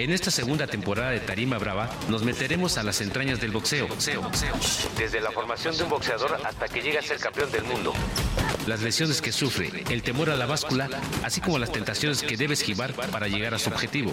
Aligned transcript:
En 0.00 0.10
esta 0.12 0.30
segunda 0.30 0.66
temporada 0.66 1.10
de 1.10 1.20
Tarima 1.20 1.58
Brava 1.58 1.90
nos 2.08 2.22
meteremos 2.22 2.78
a 2.78 2.82
las 2.82 3.02
entrañas 3.02 3.38
del 3.38 3.50
boxeo. 3.50 3.86
boxeo, 3.86 4.22
boxeo. 4.22 4.54
Desde 4.96 5.20
la 5.20 5.30
formación 5.30 5.76
de 5.76 5.82
un 5.82 5.90
boxeador 5.90 6.40
hasta 6.42 6.68
que 6.68 6.80
llega 6.80 7.00
a 7.00 7.02
ser 7.02 7.18
campeón 7.18 7.52
del 7.52 7.64
mundo. 7.64 7.92
Las 8.66 8.80
lesiones 8.80 9.20
que 9.20 9.30
sufre, 9.30 9.84
el 9.90 10.02
temor 10.02 10.30
a 10.30 10.36
la 10.36 10.46
báscula, 10.46 10.88
así 11.22 11.42
como 11.42 11.58
las 11.58 11.70
tentaciones 11.70 12.22
que 12.22 12.38
debe 12.38 12.54
esquivar 12.54 12.94
para 12.94 13.28
llegar 13.28 13.52
a 13.52 13.58
su 13.58 13.68
objetivo. 13.68 14.10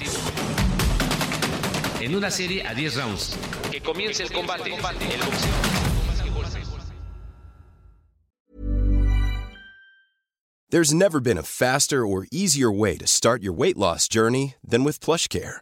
En 2.01 2.17
una 2.17 2.31
serie 2.31 2.67
a 2.67 2.73
10 2.73 2.95
rounds. 2.97 3.37
Que 3.71 3.79
comience 3.79 4.23
el 4.23 4.31
combate. 4.33 4.69
El 4.75 4.81
boxeo. 4.81 5.77
There's 10.69 10.93
never 10.93 11.21
been 11.21 11.37
a 11.37 11.43
faster 11.43 12.05
or 12.05 12.27
easier 12.29 12.69
way 12.69 12.97
to 12.97 13.07
start 13.07 13.41
your 13.41 13.53
weight 13.53 13.77
loss 13.77 14.09
journey 14.09 14.55
than 14.61 14.83
with 14.83 14.99
PlushCare. 14.99 15.61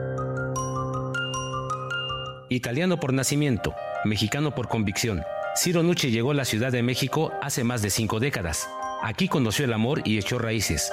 Italiano 2.51 2.99
por 2.99 3.13
nacimiento, 3.13 3.73
mexicano 4.03 4.53
por 4.53 4.67
convicción, 4.67 5.23
Ciro 5.55 5.83
Nucci 5.83 6.11
llegó 6.11 6.31
a 6.31 6.33
la 6.33 6.43
Ciudad 6.43 6.69
de 6.69 6.83
México 6.83 7.31
hace 7.41 7.63
más 7.63 7.81
de 7.81 7.89
cinco 7.89 8.19
décadas. 8.19 8.67
Aquí 9.01 9.29
conoció 9.29 9.63
el 9.63 9.71
amor 9.71 10.01
y 10.03 10.17
echó 10.17 10.37
raíces. 10.37 10.91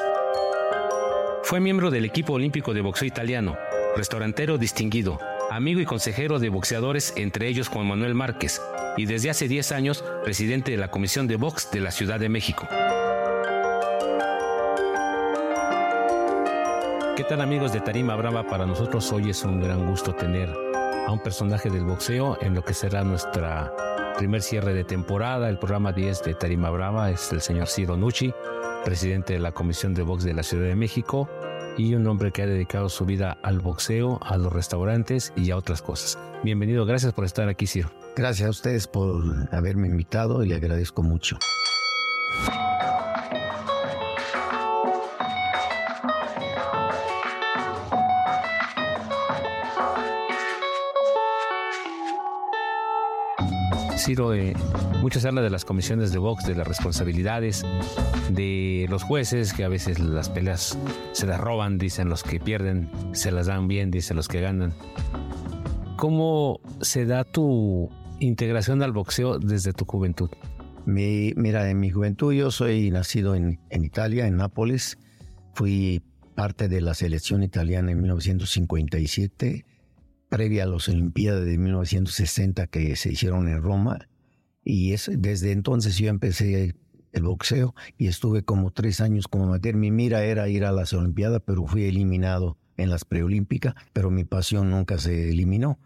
Fue 1.42 1.59
miembro 1.59 1.91
del 1.91 2.05
equipo 2.05 2.34
olímpico 2.34 2.75
de 2.75 2.81
boxeo 2.81 3.09
italiano, 3.09 3.56
restaurantero 3.97 4.56
distinguido, 4.56 5.19
amigo 5.50 5.81
y 5.81 5.84
consejero 5.84 6.39
de 6.39 6.48
boxeadores, 6.48 7.12
entre 7.17 7.48
ellos 7.48 7.67
Juan 7.67 7.89
Manuel 7.89 8.15
Márquez, 8.15 8.62
y 8.97 9.06
desde 9.06 9.31
hace 9.31 9.48
10 9.48 9.72
años 9.72 10.05
presidente 10.22 10.70
de 10.70 10.77
la 10.77 10.93
Comisión 10.93 11.27
de 11.27 11.34
Box 11.34 11.72
de 11.72 11.81
la 11.81 11.91
Ciudad 11.91 12.20
de 12.20 12.28
México. 12.28 12.69
¿Qué 17.17 17.25
tal 17.25 17.41
amigos 17.41 17.72
de 17.72 17.81
Tarima 17.81 18.15
Brava? 18.15 18.47
Para 18.47 18.65
nosotros 18.65 19.11
hoy 19.11 19.31
es 19.31 19.43
un 19.43 19.61
gran 19.61 19.84
gusto 19.89 20.15
tener 20.15 20.68
a 21.09 21.12
un 21.12 21.20
personaje 21.20 21.70
del 21.70 21.87
boxeo 21.87 22.37
en 22.42 22.55
lo 22.55 22.62
que 22.62 22.75
será 22.75 23.03
nuestra 23.03 23.73
primer 24.19 24.42
cierre 24.42 24.75
de 24.75 24.84
temporada. 24.84 25.48
El 25.48 25.59
programa 25.59 25.91
10 25.91 26.23
de 26.23 26.34
Tarima 26.34 26.69
Brava 26.69 27.11
es 27.11 27.33
el 27.33 27.41
señor 27.41 27.69
Ciro 27.69 27.97
Nucci, 27.97 28.34
presidente 28.84 29.33
de 29.33 29.39
la 29.39 29.53
Comisión 29.53 29.95
de 29.95 30.03
Box 30.03 30.25
de 30.25 30.34
la 30.34 30.42
Ciudad 30.42 30.67
de 30.67 30.77
México 30.77 31.27
y 31.78 31.95
un 31.95 32.06
hombre 32.06 32.31
que 32.31 32.42
ha 32.42 32.47
dedicado 32.47 32.91
su 32.91 33.06
vida 33.06 33.39
al 33.42 33.61
boxeo, 33.61 34.20
a 34.23 34.37
los 34.37 34.53
restaurantes 34.53 35.33
y 35.34 35.50
a 35.50 35.56
otras 35.56 35.81
cosas. 35.81 36.19
Bienvenido, 36.45 36.84
gracias 36.84 37.15
por 37.15 37.25
estar 37.25 37.48
aquí, 37.48 37.67
Ciro. 37.67 37.91
Gracias 38.15 38.47
a 38.47 38.50
ustedes 38.50 38.87
por 38.87 39.48
haberme 39.50 39.89
invitado 39.89 40.45
y 40.45 40.48
le 40.48 40.56
agradezco 40.56 41.03
mucho. 41.03 41.39
Ciro, 53.99 54.33
eh, 54.33 54.55
mucho 55.01 55.19
se 55.19 55.27
habla 55.27 55.43
de 55.43 55.51
las 55.51 55.65
comisiones 55.65 56.13
de 56.13 56.19
box, 56.19 56.47
de 56.47 56.55
las 56.55 56.67
responsabilidades, 56.67 57.67
de 58.31 58.87
los 58.89 59.03
jueces, 59.03 59.53
que 59.53 59.65
a 59.65 59.69
veces 59.69 59.99
las 59.99 60.28
peleas 60.28 60.78
se 61.12 61.27
las 61.27 61.41
roban, 61.41 61.78
dicen 61.78 62.09
los 62.09 62.22
que 62.22 62.39
pierden, 62.39 62.91
se 63.12 63.33
las 63.33 63.47
dan 63.47 63.67
bien, 63.67 63.91
dicen 63.91 64.17
los 64.17 64.28
que 64.28 64.41
ganan. 64.41 64.72
¿Cómo 65.97 66.61
se 66.81 67.06
da 67.06 67.25
tu 67.25 67.91
integración 68.21 68.83
al 68.83 68.93
boxeo 68.93 69.39
desde 69.41 69.72
tu 69.72 69.84
juventud? 69.84 70.31
Mi, 70.87 71.33
mira, 71.37 71.69
en 71.69 71.81
mi 71.81 71.91
juventud 71.91 72.33
yo 72.33 72.51
soy 72.51 72.91
nacido 72.91 73.34
en, 73.34 73.59
en 73.69 73.84
Italia, 73.84 74.27
en 74.27 74.37
Nápoles. 74.37 74.97
Fui 75.55 76.03
parte 76.37 76.69
de 76.69 76.81
la 76.81 76.95
selección 76.95 77.43
italiana 77.43 77.91
en 77.91 78.01
1957 78.01 79.65
previa 80.28 80.65
a 80.65 80.66
las 80.66 80.89
Olimpiadas 80.89 81.44
de 81.44 81.59
1960 81.59 82.66
que 82.69 82.97
se 82.97 83.12
hicieron 83.12 83.49
en 83.49 83.62
Roma. 83.62 84.09
Y 84.65 84.93
es, 84.93 85.11
desde 85.12 85.53
entonces 85.53 85.97
yo 85.99 86.09
empecé 86.09 86.75
el 87.12 87.22
boxeo 87.22 87.75
y 87.97 88.06
estuve 88.06 88.43
como 88.43 88.71
tres 88.71 89.00
años 89.00 89.28
como 89.28 89.44
amateur. 89.44 89.75
Mi 89.77 89.91
mira 89.91 90.25
era 90.25 90.49
ir 90.49 90.65
a 90.65 90.72
las 90.72 90.93
Olimpiadas, 90.93 91.43
pero 91.44 91.66
fui 91.66 91.84
eliminado 91.84 92.59
en 92.77 92.91
las 92.91 93.05
preolímpicas, 93.05 93.75
pero 93.93 94.11
mi 94.11 94.25
pasión 94.25 94.71
nunca 94.71 94.99
se 94.99 95.31
eliminó. 95.31 95.78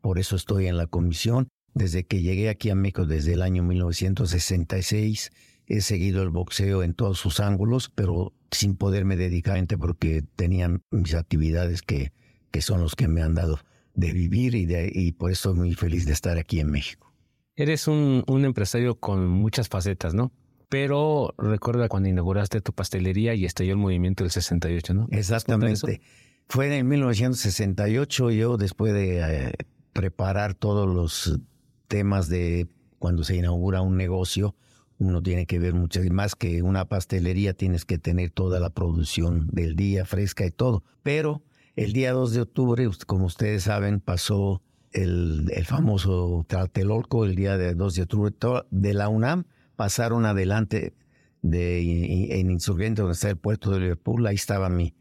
Por 0.00 0.18
eso 0.18 0.36
estoy 0.36 0.66
en 0.66 0.76
la 0.76 0.86
comisión. 0.86 1.48
Desde 1.74 2.04
que 2.06 2.22
llegué 2.22 2.48
aquí 2.48 2.70
a 2.70 2.74
México, 2.74 3.06
desde 3.06 3.34
el 3.34 3.42
año 3.42 3.62
1966, 3.62 5.30
he 5.66 5.80
seguido 5.80 6.22
el 6.22 6.30
boxeo 6.30 6.82
en 6.82 6.94
todos 6.94 7.18
sus 7.18 7.40
ángulos, 7.40 7.90
pero 7.94 8.32
sin 8.50 8.76
poderme 8.76 9.16
dedicar 9.16 9.64
porque 9.78 10.22
tenían 10.36 10.82
mis 10.90 11.14
actividades 11.14 11.82
que, 11.82 12.12
que 12.50 12.62
son 12.62 12.80
los 12.80 12.96
que 12.96 13.08
me 13.08 13.22
han 13.22 13.34
dado 13.34 13.58
de 13.98 14.12
vivir 14.12 14.54
y, 14.54 14.64
de, 14.64 14.90
y 14.94 15.10
por 15.10 15.32
eso 15.32 15.54
muy 15.54 15.74
feliz 15.74 16.06
de 16.06 16.12
estar 16.12 16.38
aquí 16.38 16.60
en 16.60 16.70
México. 16.70 17.12
Eres 17.56 17.88
un, 17.88 18.22
un 18.28 18.44
empresario 18.44 18.94
con 18.94 19.26
muchas 19.26 19.68
facetas, 19.68 20.14
¿no? 20.14 20.30
Pero 20.68 21.34
recuerda 21.36 21.88
cuando 21.88 22.08
inauguraste 22.08 22.60
tu 22.60 22.72
pastelería 22.72 23.34
y 23.34 23.44
estalló 23.44 23.72
el 23.72 23.78
movimiento 23.78 24.22
del 24.22 24.30
68, 24.30 24.94
¿no? 24.94 25.08
Exactamente. 25.10 26.00
Fue 26.46 26.74
en 26.76 26.86
1968, 26.86 28.30
yo 28.30 28.56
después 28.56 28.92
de 28.92 29.18
eh, 29.20 29.52
preparar 29.92 30.54
todos 30.54 30.86
los 30.86 31.40
temas 31.88 32.28
de 32.28 32.68
cuando 33.00 33.24
se 33.24 33.34
inaugura 33.34 33.82
un 33.82 33.96
negocio, 33.96 34.54
uno 34.98 35.22
tiene 35.22 35.46
que 35.46 35.58
ver 35.58 35.74
muchas 35.74 36.08
más 36.10 36.36
que 36.36 36.62
una 36.62 36.84
pastelería, 36.84 37.52
tienes 37.52 37.84
que 37.84 37.98
tener 37.98 38.30
toda 38.30 38.60
la 38.60 38.70
producción 38.70 39.48
del 39.50 39.74
día 39.74 40.04
fresca 40.04 40.46
y 40.46 40.52
todo. 40.52 40.84
Pero 41.02 41.42
el 41.78 41.92
día 41.92 42.12
2 42.12 42.32
de 42.32 42.40
octubre, 42.40 42.90
como 43.06 43.26
ustedes 43.26 43.62
saben, 43.62 44.00
pasó 44.00 44.62
el, 44.90 45.48
famoso 45.64 46.44
Tlatelolco, 46.48 47.24
el 47.24 47.36
día 47.36 47.56
de 47.56 47.76
2 47.76 47.94
de 47.94 48.02
octubre. 48.02 48.34
De 48.72 48.94
la 48.94 49.08
UNAM, 49.08 49.44
pasaron 49.76 50.26
adelante 50.26 50.96
de, 51.40 52.40
en 52.40 52.50
Insurgente, 52.50 53.02
donde 53.02 53.14
está 53.14 53.30
el 53.30 53.36
puerto 53.36 53.70
de 53.70 53.78
Liverpool, 53.78 54.26
ahí 54.26 54.34
estaba 54.34 54.68
mi, 54.68 54.96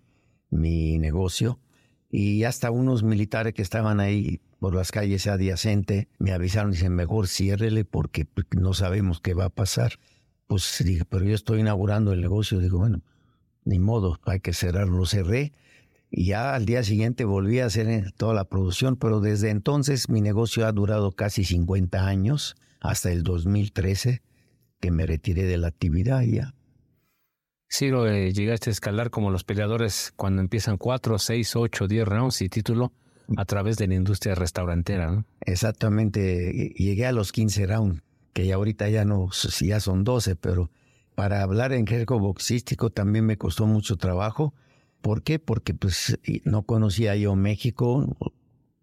mi 0.52 1.00
negocio, 1.00 1.60
y 2.12 2.44
hasta 2.44 2.70
unos 2.70 3.02
militares 3.02 3.56
que 3.56 3.64
estaban 3.64 4.00
ahí 4.00 4.40
por 4.59 4.76
las 4.76 4.92
calles 4.92 5.26
adyacentes 5.26 6.06
me 6.20 6.32
avisaron, 6.32 6.74
dicen, 6.74 6.94
mejor 6.94 7.28
ciérrele 7.28 7.86
porque 7.86 8.28
no 8.56 8.76
sabemos 8.76 9.20
qué 9.20 9.34
va 9.34 9.46
a 9.46 9.50
pasar. 9.50 9.94
Pues 10.46 10.80
dije, 10.86 11.06
pero 11.06 11.26
yo 11.26 11.34
estoy 11.34 11.62
inaugurando 11.62 12.14
el 12.14 12.22
negocio, 12.22 12.59
digo, 12.59 12.78
bueno, 12.78 13.02
ni 13.66 13.80
modo, 13.80 14.20
hay 14.26 14.42
que 14.42 14.54
cerrarlo, 14.54 15.08
cerré 15.08 15.54
y 16.09 16.28
ya 16.28 16.53
al 16.56 16.66
día 16.66 16.84
siguiente 16.84 17.25
volví 17.25 17.59
a 17.59 17.66
hacer 17.66 18.12
toda 18.13 18.34
la 18.34 18.45
producción, 18.45 18.95
pero 18.95 19.19
desde 19.19 19.50
entonces 19.50 20.09
mi 20.09 20.22
negocio 20.22 20.66
ha 20.66 20.72
durado 20.72 21.12
casi 21.12 21.44
50 21.44 22.07
años, 22.07 22.56
hasta 22.79 23.12
el 23.12 23.23
2013, 23.23 24.22
que 24.79 24.91
me 24.91 25.06
retiré 25.06 25.44
de 25.44 25.57
la 25.57 25.67
actividad 25.67 26.22
ya. 26.22 26.53
Ciro, 27.69 28.07
eh, 28.07 28.31
llegaste 28.31 28.69
a 28.69 28.72
escalar 28.72 29.09
como 29.09 29.29
los 29.29 29.44
peleadores 29.44 30.13
cuando 30.16 30.41
empiezan 30.41 30.78
4, 30.78 31.19
6, 31.19 31.56
8, 31.57 31.88
10 31.88 32.07
rounds 32.07 32.41
y 32.41 32.50
título 32.50 32.94
a 33.35 33.44
través 33.44 33.75
de 33.78 33.88
la 33.88 33.96
industria 33.96 34.35
restaurantera, 34.35 35.11
¿no? 35.11 35.26
Exactamente, 35.41 36.73
llegué 36.78 37.05
a 37.05 37.11
los 37.11 37.34
15 37.34 37.67
rounds, 37.67 38.02
que 38.32 38.46
ya 38.46 38.55
ahorita 38.55 38.87
ya 38.87 39.03
no, 39.03 39.29
ya 39.59 39.82
son 39.82 40.05
12, 40.05 40.37
pero 40.37 40.72
para 41.16 41.41
hablar 41.41 41.73
en 41.73 41.85
jergo 41.85 42.20
boxístico 42.20 42.90
también 42.90 43.26
me 43.26 43.37
costó 43.37 43.66
mucho 43.66 43.97
trabajo 43.97 44.53
¿Por 45.08 45.24
qué? 45.24 45.40
Porque 45.40 45.74
pues 45.74 46.20
no 46.44 46.64
conocía 46.64 47.16
yo 47.16 47.34
México. 47.38 48.18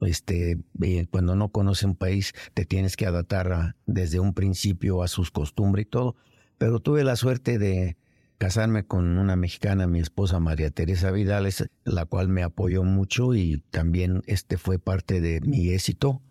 Este, 0.00 0.58
eh, 0.80 1.06
cuando 1.10 1.36
no 1.36 1.50
conoces 1.50 1.84
un 1.84 1.96
país 1.96 2.32
te 2.54 2.64
tienes 2.64 2.96
que 2.96 3.04
adaptar 3.04 3.76
desde 3.84 4.20
un 4.20 4.32
principio 4.32 5.02
a 5.02 5.08
sus 5.08 5.30
costumbres 5.30 5.84
y 5.84 5.90
todo. 5.90 6.16
Pero 6.56 6.80
tuve 6.80 7.04
la 7.04 7.16
suerte 7.16 7.58
de 7.58 7.98
casarme 8.38 8.86
con 8.86 9.18
una 9.18 9.36
mexicana, 9.36 9.86
mi 9.86 10.00
esposa 10.00 10.40
María 10.40 10.70
Teresa 10.70 11.10
Vidales, 11.10 11.68
la 11.84 12.06
cual 12.06 12.30
me 12.30 12.42
apoyó 12.42 12.84
mucho 12.84 13.34
y 13.34 13.62
también 13.68 14.22
este 14.24 14.56
fue 14.56 14.78
parte 14.78 15.20
de 15.20 15.42
mi 15.42 15.68
éxito 15.68 16.22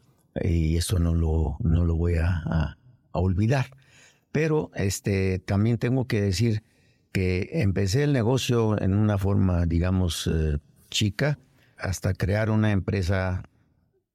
y 0.42 0.75
eso 0.75 0.98
no 0.98 1.13
lo, 1.13 1.57
no 1.60 1.86
lo 1.86 1.95
voy 1.95 2.16
a, 2.16 2.42
a 2.48 2.78
olvidar. 3.12 3.68
Pero 4.31 4.72
este, 4.74 5.38
también 5.38 5.78
tengo 5.78 6.07
que 6.07 6.19
decir 6.19 6.63
que 7.13 7.50
empecé 7.62 8.04
el 8.04 8.12
negocio 8.12 8.81
en 8.81 8.95
una 8.95 9.18
forma, 9.18 9.65
digamos, 9.65 10.27
eh, 10.27 10.57
chica, 10.89 11.39
hasta 11.77 12.13
crear 12.13 12.50
una 12.50 12.71
empresa 12.71 13.44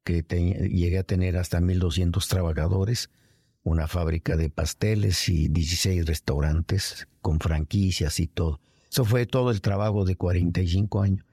que 0.04 0.22
llegué 0.22 0.98
a 0.98 1.04
tener 1.04 1.36
hasta 1.36 1.60
1.200 1.60 2.26
trabajadores, 2.28 3.08
una 3.62 3.86
fábrica 3.86 4.36
de 4.36 4.50
pasteles 4.50 5.28
y 5.28 5.48
16 5.48 6.06
restaurantes 6.06 7.06
con 7.20 7.38
franquicias 7.38 8.18
y 8.18 8.26
todo. 8.26 8.60
Eso 8.90 9.04
fue 9.04 9.26
todo 9.26 9.50
el 9.50 9.60
trabajo 9.60 10.04
de 10.04 10.16
45 10.16 11.02
años. 11.02 11.24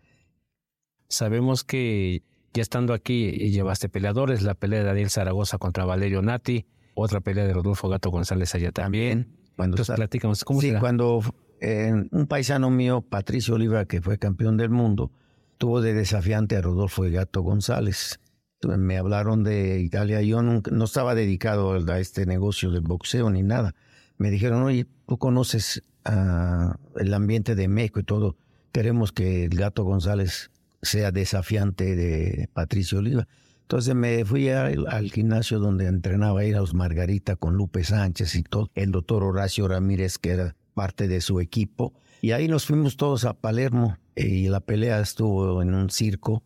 Sabemos 1.08 1.64
que 1.64 2.24
ya 2.54 2.62
estando 2.62 2.94
aquí 2.94 3.32
llevaste 3.50 3.90
peleadores, 3.90 4.44
la 4.44 4.54
pelea 4.54 4.80
de 4.80 4.86
Daniel 4.86 5.10
Zaragoza 5.10 5.58
contra 5.58 5.86
Valerio 5.86 6.22
Nati, 6.22 6.66
otra 6.94 7.22
pelea 7.22 7.46
de 7.46 7.54
Rodolfo 7.54 7.90
Gato 7.90 8.12
González 8.12 8.54
allá 8.54 8.72
también. 8.72 9.38
Cuando 9.56 9.76
Entonces, 9.76 9.96
platícanos, 9.96 10.44
¿cómo 10.44 10.60
sí, 10.60 10.74
cuando 10.80 11.22
eh, 11.60 11.94
un 12.12 12.28
paisano 12.28 12.70
mío, 12.70 13.02
Patricio 13.02 13.56
Oliva, 13.56 13.86
que 13.86 14.02
fue 14.02 14.18
campeón 14.18 14.58
del 14.58 14.70
mundo, 14.70 15.12
tuvo 15.58 15.82
de 15.82 15.94
desafiante 15.94 16.58
a 16.58 16.62
Rodolfo 16.62 17.04
Gato 17.04 17.42
González. 17.42 18.20
Me 18.62 18.98
hablaron 18.98 19.44
de 19.44 19.80
Italia, 19.80 20.22
yo 20.22 20.42
nunca, 20.42 20.72
no 20.72 20.86
estaba 20.86 21.14
dedicado 21.14 21.74
a 21.74 22.00
este 22.00 22.26
negocio 22.26 22.72
del 22.72 22.82
boxeo 22.82 23.30
ni 23.30 23.44
nada. 23.44 23.76
Me 24.18 24.32
dijeron, 24.32 24.64
oye, 24.64 24.88
tú 25.08 25.18
conoces 25.18 25.84
el 26.06 27.14
ambiente 27.14 27.56
de 27.56 27.68
México 27.68 28.00
y 28.00 28.04
todo, 28.04 28.38
queremos 28.72 29.12
que 29.12 29.46
el 29.46 29.58
Gato 29.58 29.84
González 29.84 30.52
sea 30.82 31.12
desafiante 31.12 31.96
de 31.96 32.50
Patricio 32.54 33.00
Oliva. 33.00 33.28
Entonces 33.62 33.96
me 33.96 34.24
fui 34.26 34.50
al 34.50 35.12
gimnasio 35.12 35.60
donde 35.60 35.88
entrenaba 35.88 36.42
a 36.42 36.44
los 36.44 36.76
Margarita 36.76 37.36
con 37.36 37.56
Lupe 37.56 37.84
Sánchez 37.84 38.36
y 38.36 38.44
todo, 38.44 38.70
el 38.76 38.92
doctor 38.92 39.24
Horacio 39.24 39.68
Ramírez, 39.68 40.20
que 40.20 40.30
era 40.30 40.56
parte 40.76 41.08
de 41.08 41.22
su 41.22 41.40
equipo. 41.40 41.94
Y 42.22 42.32
ahí 42.32 42.48
nos 42.48 42.68
fuimos 42.68 42.98
todos 42.98 43.26
a 43.26 43.34
Palermo 43.34 43.98
y 44.16 44.48
la 44.50 44.60
pelea 44.60 45.00
estuvo 45.00 45.64
en 45.64 45.74
un 45.74 45.90
circo. 45.90 46.44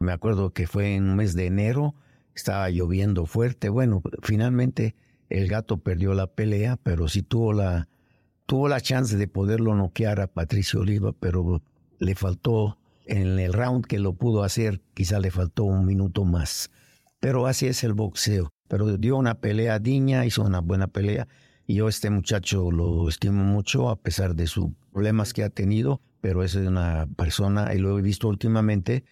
Me 0.00 0.10
acuerdo 0.10 0.52
que 0.52 0.66
fue 0.66 0.96
en 0.96 1.04
un 1.04 1.16
mes 1.16 1.34
de 1.34 1.46
enero, 1.46 1.94
estaba 2.34 2.68
lloviendo 2.70 3.26
fuerte. 3.26 3.68
Bueno, 3.68 4.02
finalmente 4.22 4.96
el 5.28 5.48
gato 5.48 5.78
perdió 5.78 6.14
la 6.14 6.26
pelea, 6.26 6.76
pero 6.82 7.06
sí 7.08 7.22
tuvo 7.22 7.52
la, 7.52 7.88
tuvo 8.46 8.68
la 8.68 8.80
chance 8.80 9.16
de 9.16 9.28
poderlo 9.28 9.74
noquear 9.74 10.20
a 10.20 10.26
Patricio 10.26 10.80
Oliva, 10.80 11.12
pero 11.12 11.62
le 11.98 12.14
faltó 12.14 12.78
en 13.06 13.38
el 13.38 13.52
round 13.52 13.86
que 13.86 13.98
lo 13.98 14.14
pudo 14.14 14.42
hacer, 14.42 14.80
quizá 14.94 15.20
le 15.20 15.30
faltó 15.30 15.64
un 15.64 15.86
minuto 15.86 16.24
más. 16.24 16.70
Pero 17.20 17.46
así 17.46 17.66
es 17.66 17.84
el 17.84 17.94
boxeo. 17.94 18.52
Pero 18.68 18.96
dio 18.98 19.16
una 19.16 19.36
pelea 19.36 19.78
digna, 19.78 20.26
hizo 20.26 20.42
una 20.42 20.60
buena 20.60 20.88
pelea. 20.88 21.28
Yo 21.68 21.88
este 21.88 22.10
muchacho 22.10 22.70
lo 22.70 23.08
estimo 23.08 23.42
mucho 23.42 23.88
a 23.88 23.96
pesar 23.96 24.36
de 24.36 24.46
sus 24.46 24.66
problemas 24.92 25.32
que 25.32 25.42
ha 25.42 25.50
tenido, 25.50 26.00
pero 26.20 26.44
es 26.44 26.54
una 26.54 27.08
persona, 27.16 27.74
y 27.74 27.78
lo 27.78 27.98
he 27.98 28.02
visto 28.02 28.28
últimamente, 28.28 29.04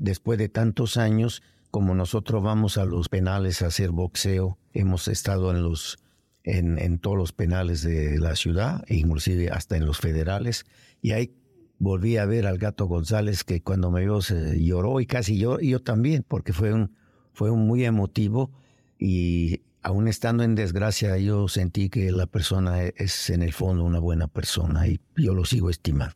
después 0.00 0.38
de 0.38 0.48
tantos 0.48 0.96
años, 0.96 1.42
como 1.70 1.94
nosotros 1.94 2.42
vamos 2.42 2.78
a 2.78 2.84
los 2.84 3.08
penales 3.08 3.62
a 3.62 3.66
hacer 3.66 3.90
boxeo, 3.90 4.58
hemos 4.72 5.08
estado 5.08 5.50
en 5.50 5.62
los 5.62 5.98
en, 6.42 6.78
en 6.78 6.98
todos 6.98 7.18
los 7.18 7.32
penales 7.32 7.82
de 7.82 8.18
la 8.18 8.34
ciudad, 8.34 8.82
e 8.88 8.96
inclusive 8.96 9.50
hasta 9.50 9.76
en 9.76 9.84
los 9.84 9.98
federales, 9.98 10.64
y 11.02 11.12
ahí 11.12 11.34
volví 11.78 12.16
a 12.16 12.26
ver 12.26 12.46
al 12.46 12.58
gato 12.58 12.86
González 12.86 13.44
que 13.44 13.62
cuando 13.62 13.90
me 13.90 14.00
vio 14.00 14.20
se 14.20 14.62
lloró 14.62 15.00
y 15.00 15.06
casi 15.06 15.38
yo, 15.38 15.58
yo 15.60 15.80
también, 15.80 16.24
porque 16.26 16.52
fue 16.52 16.72
un, 16.72 16.94
fue 17.32 17.50
un 17.50 17.66
muy 17.66 17.84
emotivo 17.84 18.50
y 18.98 19.62
aún 19.82 20.08
estando 20.08 20.42
en 20.42 20.54
desgracia 20.54 21.16
yo 21.18 21.48
sentí 21.48 21.88
que 21.88 22.10
la 22.12 22.26
persona 22.26 22.82
es 22.82 23.30
en 23.30 23.42
el 23.42 23.52
fondo 23.52 23.84
una 23.84 23.98
buena 23.98 24.28
persona 24.28 24.86
y 24.86 25.00
yo 25.16 25.34
lo 25.34 25.44
sigo 25.44 25.70
estimando. 25.70 26.14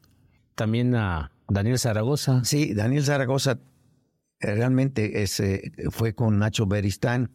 También 0.54 0.94
a 0.94 1.32
Daniel 1.48 1.78
Zaragoza. 1.78 2.44
Sí, 2.44 2.74
Daniel 2.74 3.04
Zaragoza 3.04 3.58
realmente 4.40 5.22
ese 5.22 5.72
fue 5.90 6.14
con 6.14 6.38
Nacho 6.38 6.66
Beristán. 6.66 7.30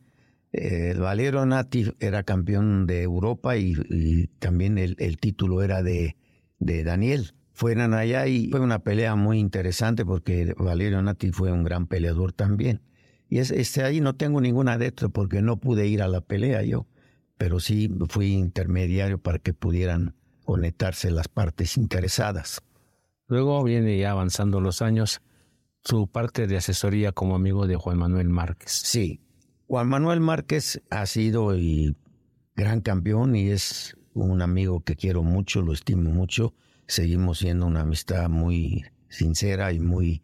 El 0.51 0.99
Valero 0.99 1.45
Nati 1.45 1.93
era 1.99 2.23
campeón 2.23 2.87
de 2.87 3.03
Europa 3.03 3.55
y, 3.57 4.27
también 4.39 4.79
el, 4.79 4.95
el, 4.97 5.17
título 5.17 5.61
era 5.61 5.83
de, 5.83 6.17
de 6.57 6.83
Daniel 6.83 7.33
fueran 7.59 7.93
allá 7.93 8.25
y 8.25 8.49
fue 8.49 8.61
una 8.61 8.79
pelea 8.79 9.15
muy 9.15 9.37
interesante 9.37 10.05
porque 10.05 10.55
Valerio 10.57 11.01
Nati 11.01 11.31
fue 11.31 11.51
un 11.51 11.65
gran 11.65 11.87
peleador 11.87 12.31
también. 12.31 12.81
Y 13.29 13.39
es, 13.39 13.51
este, 13.51 13.83
ahí 13.83 14.01
no 14.01 14.15
tengo 14.15 14.41
ningún 14.41 14.67
adepto 14.67 15.09
porque 15.09 15.41
no 15.41 15.57
pude 15.57 15.87
ir 15.87 16.01
a 16.01 16.07
la 16.07 16.21
pelea 16.21 16.63
yo, 16.63 16.87
pero 17.37 17.59
sí 17.59 17.89
fui 18.09 18.33
intermediario 18.33 19.19
para 19.19 19.39
que 19.39 19.53
pudieran 19.53 20.15
conectarse 20.43 21.11
las 21.11 21.27
partes 21.27 21.77
interesadas. 21.77 22.61
Luego 23.27 23.63
viene 23.63 23.97
ya 23.99 24.11
avanzando 24.11 24.59
los 24.61 24.81
años 24.81 25.21
su 25.83 26.07
parte 26.07 26.47
de 26.47 26.57
asesoría 26.57 27.11
como 27.11 27.35
amigo 27.35 27.67
de 27.67 27.75
Juan 27.75 27.99
Manuel 27.99 28.29
Márquez. 28.29 28.71
Sí, 28.71 29.21
Juan 29.67 29.87
Manuel 29.87 30.19
Márquez 30.19 30.81
ha 30.89 31.05
sido 31.05 31.51
el 31.51 31.95
gran 32.55 32.81
campeón 32.81 33.35
y 33.35 33.49
es 33.51 33.95
un 34.13 34.41
amigo 34.41 34.81
que 34.81 34.95
quiero 34.95 35.21
mucho, 35.21 35.61
lo 35.61 35.73
estimo 35.73 36.09
mucho 36.09 36.53
seguimos 36.89 37.37
siendo 37.37 37.67
una 37.67 37.81
amistad 37.81 38.29
muy 38.29 38.83
sincera 39.09 39.71
y 39.71 39.79
muy 39.79 40.23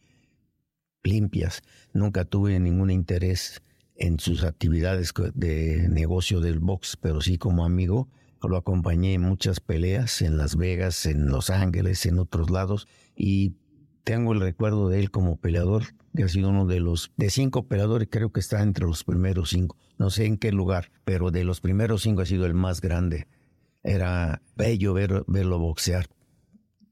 limpias. 1.06 1.62
Nunca 1.94 2.26
tuve 2.26 2.60
ningún 2.60 2.92
interés 2.92 3.62
en 3.96 4.20
sus 4.20 4.44
actividades 4.44 5.14
de 5.34 5.88
negocio 5.90 6.42
del 6.42 6.60
box, 6.60 6.98
pero 6.98 7.22
sí 7.22 7.38
como 7.38 7.66
amigo. 7.66 8.10
Lo 8.48 8.58
acompañé 8.58 9.16
en 9.16 9.22
muchas 9.22 9.60
peleas 9.60 10.22
en 10.22 10.38
Las 10.38 10.56
Vegas, 10.56 11.06
en 11.06 11.28
Los 11.28 11.50
Ángeles, 11.50 12.06
en 12.06 12.20
otros 12.20 12.52
lados, 12.52 12.88
y 13.16 13.56
tengo 14.04 14.34
el 14.34 14.40
recuerdo 14.40 14.88
de 14.88 15.00
él 15.00 15.10
como 15.10 15.38
peleador, 15.38 15.84
que 16.16 16.24
ha 16.24 16.28
sido 16.28 16.50
uno 16.50 16.68
de 16.68 16.80
los, 16.80 17.12
de 17.18 17.32
cinco 17.32 17.68
peleadores, 17.68 18.08
creo 18.12 18.32
que 18.32 18.40
está 18.40 18.62
entre 18.62 18.86
los 18.86 19.04
primeros 19.04 19.50
cinco, 19.50 19.78
no 19.98 20.12
sé 20.12 20.26
en 20.26 20.38
qué 20.38 20.52
lugar, 20.52 20.92
pero 21.04 21.32
de 21.32 21.44
los 21.44 21.60
primeros 21.60 22.04
cinco 22.04 22.22
ha 22.22 22.26
sido 22.26 22.46
el 22.46 22.54
más 22.54 22.82
grande. 22.82 23.28
Era 23.84 24.42
bello 24.56 24.94
verlo 24.94 25.60
boxear 25.60 26.08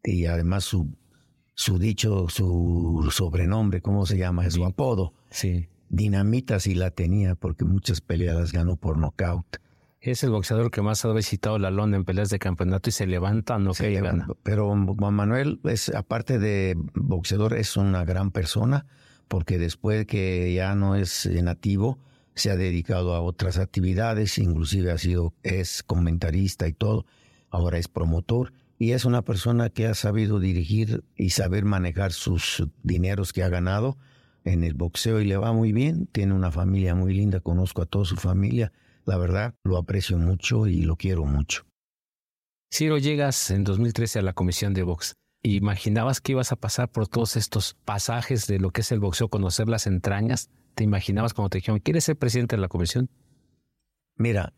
y 0.03 0.25
además 0.25 0.63
su, 0.63 0.89
su 1.55 1.77
dicho, 1.77 2.27
su 2.29 3.09
sobrenombre, 3.11 3.81
¿cómo 3.81 4.05
se 4.05 4.17
llama? 4.17 4.49
Su 4.49 4.65
apodo. 4.65 5.13
Sí. 5.29 5.67
Dinamita 5.89 6.59
sí 6.59 6.73
la 6.73 6.91
tenía 6.91 7.35
porque 7.35 7.65
muchas 7.65 8.01
peleas 8.01 8.51
ganó 8.51 8.75
por 8.75 8.97
nocaut. 8.97 9.45
Es 10.01 10.23
el 10.23 10.31
boxeador 10.31 10.69
que 10.69 10.81
más 10.81 11.05
ha 11.05 11.13
visitado 11.13 11.57
la 11.59 11.71
lona 11.71 11.95
en 11.95 12.03
peleas 12.03 12.29
de 12.29 12.39
campeonato 12.39 12.89
y 12.89 12.91
se 12.91 13.07
levanta, 13.07 13.57
no 13.57 13.73
que 13.73 14.01
gana. 14.01 14.27
Pero 14.43 14.67
Juan 14.67 15.13
Manuel, 15.13 15.61
es, 15.63 15.89
aparte 15.89 16.39
de 16.39 16.75
boxeador, 16.93 17.53
es 17.53 17.77
una 17.77 18.03
gran 18.03 18.31
persona 18.31 18.85
porque 19.29 19.57
después 19.57 20.05
que 20.05 20.53
ya 20.53 20.75
no 20.75 20.95
es 20.95 21.25
nativo, 21.25 21.99
se 22.35 22.51
ha 22.51 22.55
dedicado 22.55 23.13
a 23.13 23.21
otras 23.21 23.57
actividades, 23.57 24.37
inclusive 24.39 24.91
ha 24.91 24.97
sido, 24.97 25.33
es 25.43 25.83
comentarista 25.83 26.67
y 26.67 26.73
todo, 26.73 27.05
ahora 27.49 27.77
es 27.77 27.87
promotor 27.87 28.51
y 28.83 28.91
es 28.91 29.05
una 29.05 29.21
persona 29.21 29.69
que 29.69 29.87
ha 29.87 29.93
sabido 29.93 30.41
dirigir 30.41 31.05
y 31.15 31.29
saber 31.29 31.63
manejar 31.63 32.11
sus 32.11 32.67
dineros 32.83 33.31
que 33.31 33.41
ha 33.41 33.47
ganado 33.47 33.97
en 34.43 34.65
el 34.65 34.73
boxeo 34.73 35.21
y 35.21 35.25
le 35.25 35.37
va 35.37 35.53
muy 35.53 35.71
bien. 35.71 36.05
Tiene 36.07 36.33
una 36.33 36.51
familia 36.51 36.93
muy 36.93 37.13
linda, 37.13 37.39
conozco 37.39 37.81
a 37.81 37.85
toda 37.85 38.03
su 38.03 38.17
familia. 38.17 38.73
La 39.05 39.15
verdad, 39.15 39.55
lo 39.63 39.77
aprecio 39.77 40.17
mucho 40.17 40.67
y 40.67 40.81
lo 40.81 40.97
quiero 40.97 41.23
mucho. 41.23 41.65
Ciro, 42.73 42.97
llegas 42.97 43.51
en 43.51 43.63
2013 43.63 44.19
a 44.19 44.21
la 44.21 44.33
comisión 44.33 44.73
de 44.73 44.83
box. 44.83 45.13
¿Imaginabas 45.43 46.19
que 46.19 46.33
ibas 46.33 46.51
a 46.51 46.57
pasar 46.57 46.91
por 46.91 47.07
todos 47.07 47.37
estos 47.37 47.77
pasajes 47.85 48.47
de 48.47 48.59
lo 48.59 48.71
que 48.71 48.81
es 48.81 48.91
el 48.91 48.99
boxeo, 48.99 49.29
conocer 49.29 49.69
las 49.69 49.87
entrañas? 49.87 50.49
¿Te 50.75 50.83
imaginabas 50.83 51.33
cuando 51.33 51.51
te 51.51 51.59
dijeron, 51.59 51.79
¿quieres 51.79 52.03
ser 52.03 52.17
presidente 52.17 52.57
de 52.57 52.61
la 52.61 52.67
comisión? 52.67 53.09
Mira, 54.17 54.51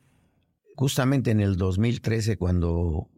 justamente 0.76 1.30
en 1.30 1.42
el 1.42 1.58
2013, 1.58 2.38
cuando 2.38 3.12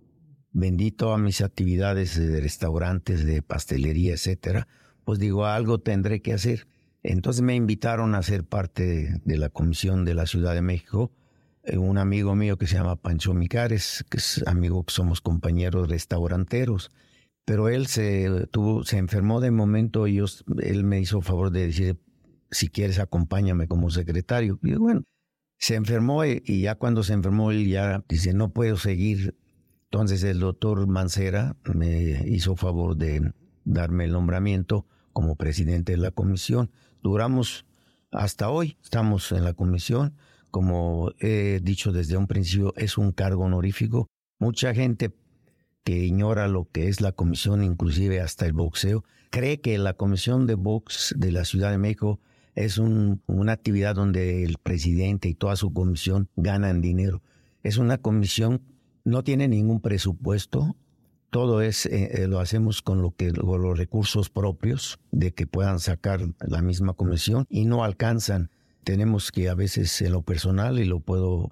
vendí 0.58 0.90
todas 0.90 1.20
mis 1.20 1.42
actividades 1.42 2.18
de 2.18 2.42
restaurantes, 2.42 3.24
de 3.24 3.44
pastelería, 3.44 4.14
etcétera, 4.14 4.68
pues 5.04 5.20
digo, 5.20 5.46
algo 5.46 5.80
tendré 5.80 6.24
que 6.24 6.34
hacer. 6.34 6.68
Entonces 7.04 7.44
me 7.44 7.54
invitaron 7.54 8.16
a 8.16 8.24
ser 8.24 8.44
parte 8.44 9.22
de, 9.24 9.38
la 9.38 9.50
comisión 9.50 10.04
de 10.04 10.16
la 10.16 10.26
Ciudad 10.26 10.56
de 10.56 10.64
México. 10.64 11.12
Eh, 11.64 11.78
un 11.78 12.00
amigo 12.00 12.34
mío 12.34 12.58
que 12.58 12.66
se 12.66 12.76
llama 12.76 12.96
Pancho 12.96 13.36
Micares, 13.36 14.04
que 14.10 14.18
es 14.18 14.44
amigo 14.48 14.84
que 14.84 14.94
somos 14.94 15.22
compañeros 15.22 15.90
restauranteros. 15.90 16.90
Pero 17.46 17.70
él 17.70 17.86
se, 17.86 18.48
tuvo, 18.50 18.84
se 18.84 18.98
enfermó 18.98 19.40
de 19.42 19.52
momento 19.52 20.08
y 20.08 20.18
él 20.18 20.84
me 20.84 21.00
hizo 21.00 21.22
favor 21.22 21.52
de 21.52 21.68
decir, 21.68 22.02
si 22.50 22.70
quieres 22.70 22.98
acompáñame 22.98 23.68
como 23.68 23.92
secretario. 23.92 24.60
Y 24.64 24.74
bueno, 24.74 25.04
se 25.60 25.76
enfermó 25.76 26.26
y, 26.26 26.42
y 26.44 26.62
ya 26.62 26.76
cuando 26.76 27.04
se 27.04 27.14
enfermó 27.14 27.52
él 27.52 27.68
ya 27.68 28.04
dice, 28.10 28.34
no 28.34 28.50
puedo 28.50 28.76
seguir 28.76 29.36
entonces 29.92 30.24
el 30.24 30.40
doctor 30.40 30.86
Mancera 30.88 31.56
me 31.64 32.28
hizo 32.28 32.56
favor 32.56 32.98
de 32.98 33.34
darme 33.64 34.06
el 34.06 34.12
nombramiento 34.12 34.86
como 35.14 35.36
presidente 35.36 35.94
de 35.94 35.98
la 35.98 36.12
comisión. 36.12 36.72
Duramos 37.02 37.66
hasta 38.12 38.50
hoy, 38.50 38.78
estamos 38.84 39.32
en 39.32 39.44
la 39.44 39.54
comisión. 39.54 40.16
Como 40.52 41.12
he 41.20 41.60
dicho 41.62 41.92
desde 41.92 42.18
un 42.18 42.28
principio, 42.28 42.74
es 42.78 42.98
un 42.98 43.12
cargo 43.12 43.46
honorífico. 43.46 44.08
Mucha 44.40 44.74
gente 44.74 45.14
que 45.84 46.06
ignora 46.06 46.48
lo 46.48 46.70
que 46.70 46.90
es 46.90 47.00
la 47.00 47.14
comisión, 47.14 47.64
inclusive 47.64 48.20
hasta 48.20 48.46
el 48.46 48.54
boxeo, 48.54 49.06
cree 49.30 49.62
que 49.62 49.78
la 49.78 49.94
comisión 49.94 50.46
de 50.48 50.56
box 50.56 51.16
de 51.18 51.32
la 51.32 51.46
Ciudad 51.46 51.72
de 51.72 51.78
México 51.78 52.20
es 52.56 52.78
una 52.78 53.52
actividad 53.52 53.96
donde 53.96 54.44
el 54.44 54.58
presidente 54.58 55.30
y 55.30 55.36
toda 55.36 55.56
su 55.56 55.72
comisión 55.72 56.28
ganan 56.36 56.82
dinero. 56.82 57.22
Es 57.64 57.78
una 57.78 58.00
comisión, 58.00 58.62
no 59.08 59.24
tiene 59.24 59.48
ningún 59.48 59.80
presupuesto, 59.80 60.76
todo 61.30 61.62
es, 61.62 61.86
eh, 61.86 62.24
eh, 62.24 62.28
lo 62.28 62.40
hacemos 62.40 62.82
con 62.82 63.02
lo 63.02 63.16
que 63.16 63.32
los 63.32 63.78
recursos 63.78 64.30
propios 64.30 65.00
de 65.12 65.34
que 65.34 65.48
puedan 65.48 65.80
sacar 65.80 66.20
la 66.42 66.62
misma 66.62 66.94
comisión 66.94 67.46
y 67.50 67.64
no 67.64 67.86
alcanzan. 67.86 68.52
Tenemos 68.84 69.32
que 69.32 69.48
a 69.48 69.56
veces 69.56 70.02
en 70.02 70.12
lo 70.12 70.24
personal 70.24 70.80
y 70.80 70.86
lo 70.86 71.00
puedo 71.00 71.52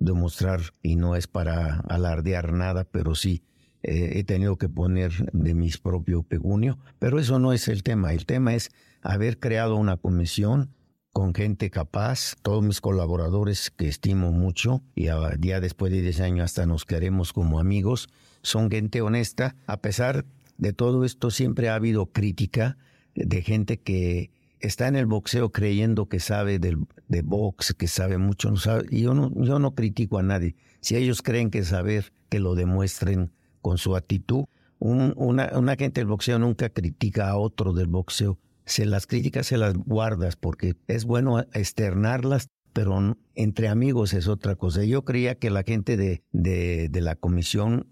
demostrar 0.00 0.60
y 0.82 0.96
no 0.96 1.14
es 1.14 1.28
para 1.28 1.78
alardear 1.88 2.52
nada, 2.52 2.84
pero 2.84 3.14
sí 3.14 3.44
eh, 3.84 4.18
he 4.18 4.24
tenido 4.24 4.56
que 4.56 4.68
poner 4.68 5.30
de 5.32 5.54
mis 5.54 5.78
propio 5.78 6.24
pegunio, 6.24 6.76
pero 6.98 7.20
eso 7.20 7.38
no 7.38 7.52
es 7.52 7.68
el 7.68 7.84
tema. 7.84 8.14
El 8.14 8.26
tema 8.26 8.54
es 8.54 8.70
haber 9.02 9.38
creado 9.38 9.76
una 9.76 9.96
comisión 9.96 10.74
con 11.16 11.34
gente 11.34 11.70
capaz, 11.70 12.36
todos 12.42 12.62
mis 12.62 12.82
colaboradores 12.82 13.70
que 13.70 13.88
estimo 13.88 14.32
mucho 14.32 14.82
y 14.94 15.04
ya 15.04 15.60
después 15.60 15.90
de 15.90 16.02
10 16.02 16.20
años 16.20 16.44
hasta 16.44 16.66
nos 16.66 16.84
queremos 16.84 17.32
como 17.32 17.58
amigos, 17.58 18.10
son 18.42 18.70
gente 18.70 19.00
honesta. 19.00 19.56
A 19.66 19.78
pesar 19.78 20.26
de 20.58 20.74
todo 20.74 21.06
esto 21.06 21.30
siempre 21.30 21.70
ha 21.70 21.74
habido 21.74 22.04
crítica 22.04 22.76
de 23.14 23.40
gente 23.40 23.78
que 23.78 24.30
está 24.60 24.88
en 24.88 24.96
el 24.96 25.06
boxeo 25.06 25.52
creyendo 25.52 26.06
que 26.06 26.20
sabe 26.20 26.58
del, 26.58 26.84
de 27.08 27.22
box, 27.22 27.72
que 27.72 27.88
sabe 27.88 28.18
mucho, 28.18 28.50
no 28.50 28.58
yo 28.90 29.14
no, 29.14 29.32
yo 29.42 29.58
no 29.58 29.74
critico 29.74 30.18
a 30.18 30.22
nadie. 30.22 30.54
Si 30.82 30.96
ellos 30.96 31.22
creen 31.22 31.48
que 31.48 31.64
saber, 31.64 32.12
que 32.28 32.40
lo 32.40 32.54
demuestren 32.54 33.32
con 33.62 33.78
su 33.78 33.96
actitud. 33.96 34.44
una 34.80 35.76
gente 35.78 36.02
del 36.02 36.08
boxeo 36.08 36.38
nunca 36.38 36.68
critica 36.68 37.30
a 37.30 37.38
otro 37.38 37.72
del 37.72 37.86
boxeo 37.86 38.38
se 38.66 38.84
las 38.84 39.06
críticas 39.06 39.46
se 39.46 39.56
las 39.56 39.74
guardas 39.74 40.36
porque 40.36 40.74
es 40.88 41.04
bueno 41.04 41.40
externarlas, 41.52 42.48
pero 42.72 43.16
entre 43.34 43.68
amigos 43.68 44.12
es 44.12 44.26
otra 44.26 44.56
cosa. 44.56 44.84
Yo 44.84 45.04
creía 45.04 45.36
que 45.36 45.50
la 45.50 45.62
gente 45.62 45.96
de, 45.96 46.22
de, 46.32 47.00
la 47.00 47.14
comisión, 47.14 47.86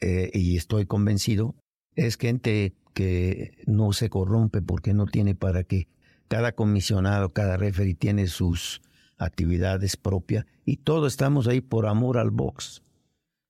eh, 0.00 0.30
y 0.34 0.56
estoy 0.56 0.86
convencido, 0.86 1.56
es 1.96 2.16
gente 2.16 2.74
que 2.94 3.52
no 3.66 3.92
se 3.94 4.10
corrompe 4.10 4.60
porque 4.60 4.92
no 4.92 5.06
tiene 5.06 5.34
para 5.34 5.64
qué. 5.64 5.88
Cada 6.28 6.52
comisionado, 6.52 7.32
cada 7.32 7.56
referee 7.56 7.94
tiene 7.94 8.26
sus 8.26 8.82
actividades 9.16 9.96
propias 9.96 10.44
y 10.64 10.76
todos 10.76 11.12
estamos 11.12 11.48
ahí 11.48 11.60
por 11.60 11.86
amor 11.86 12.18
al 12.18 12.30
box. 12.30 12.82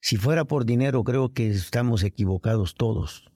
Si 0.01 0.17
fuera 0.17 0.45
por 0.45 0.65
dinero, 0.65 1.03
creo 1.05 1.33
que 1.33 1.49
estamos 1.49 2.03
equivocados 2.03 2.75
todos 2.75 3.32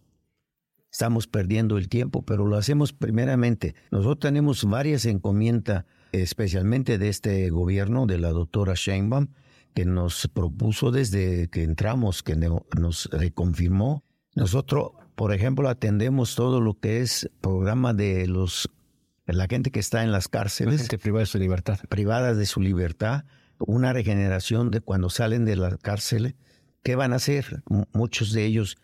estamos 0.96 1.26
perdiendo 1.26 1.76
el 1.76 1.90
tiempo, 1.90 2.22
pero 2.22 2.46
lo 2.46 2.56
hacemos 2.56 2.94
primeramente. 2.94 3.74
Nosotros 3.90 4.18
tenemos 4.18 4.64
varias 4.64 5.04
encomiendas, 5.04 5.84
especialmente 6.12 6.96
de 6.96 7.10
este 7.10 7.50
gobierno, 7.50 8.06
de 8.06 8.16
la 8.16 8.30
doctora 8.30 8.72
Sheinbaum, 8.74 9.26
que 9.74 9.84
nos 9.84 10.26
propuso 10.32 10.90
desde 10.92 11.48
que 11.48 11.64
entramos, 11.64 12.22
que 12.22 12.34
nos 12.34 13.10
reconfirmó. 13.12 14.04
Nosotros, 14.34 14.92
por 15.16 15.34
ejemplo, 15.34 15.68
atendemos 15.68 16.34
todo 16.34 16.62
lo 16.62 16.80
que 16.80 17.02
es 17.02 17.28
programa 17.42 17.92
de 17.92 18.26
los 18.26 18.70
la 19.26 19.48
gente 19.48 19.70
que 19.70 19.80
está 19.80 20.02
en 20.02 20.12
las 20.12 20.28
cárceles. 20.28 20.80
gente 20.80 20.96
privada 20.96 21.20
de 21.20 21.26
su 21.26 21.38
libertad. 21.38 21.78
Privadas 21.90 22.38
de 22.38 22.46
su 22.46 22.62
libertad, 22.62 23.24
una 23.58 23.92
regeneración 23.92 24.70
de 24.70 24.80
cuando 24.80 25.10
salen 25.10 25.44
de 25.44 25.56
la 25.56 25.76
cárcel. 25.76 26.36
¿Qué 26.82 26.96
van 26.96 27.12
a 27.12 27.16
hacer? 27.16 27.62
muchos 27.92 28.32
de 28.32 28.46
ellos 28.46 28.78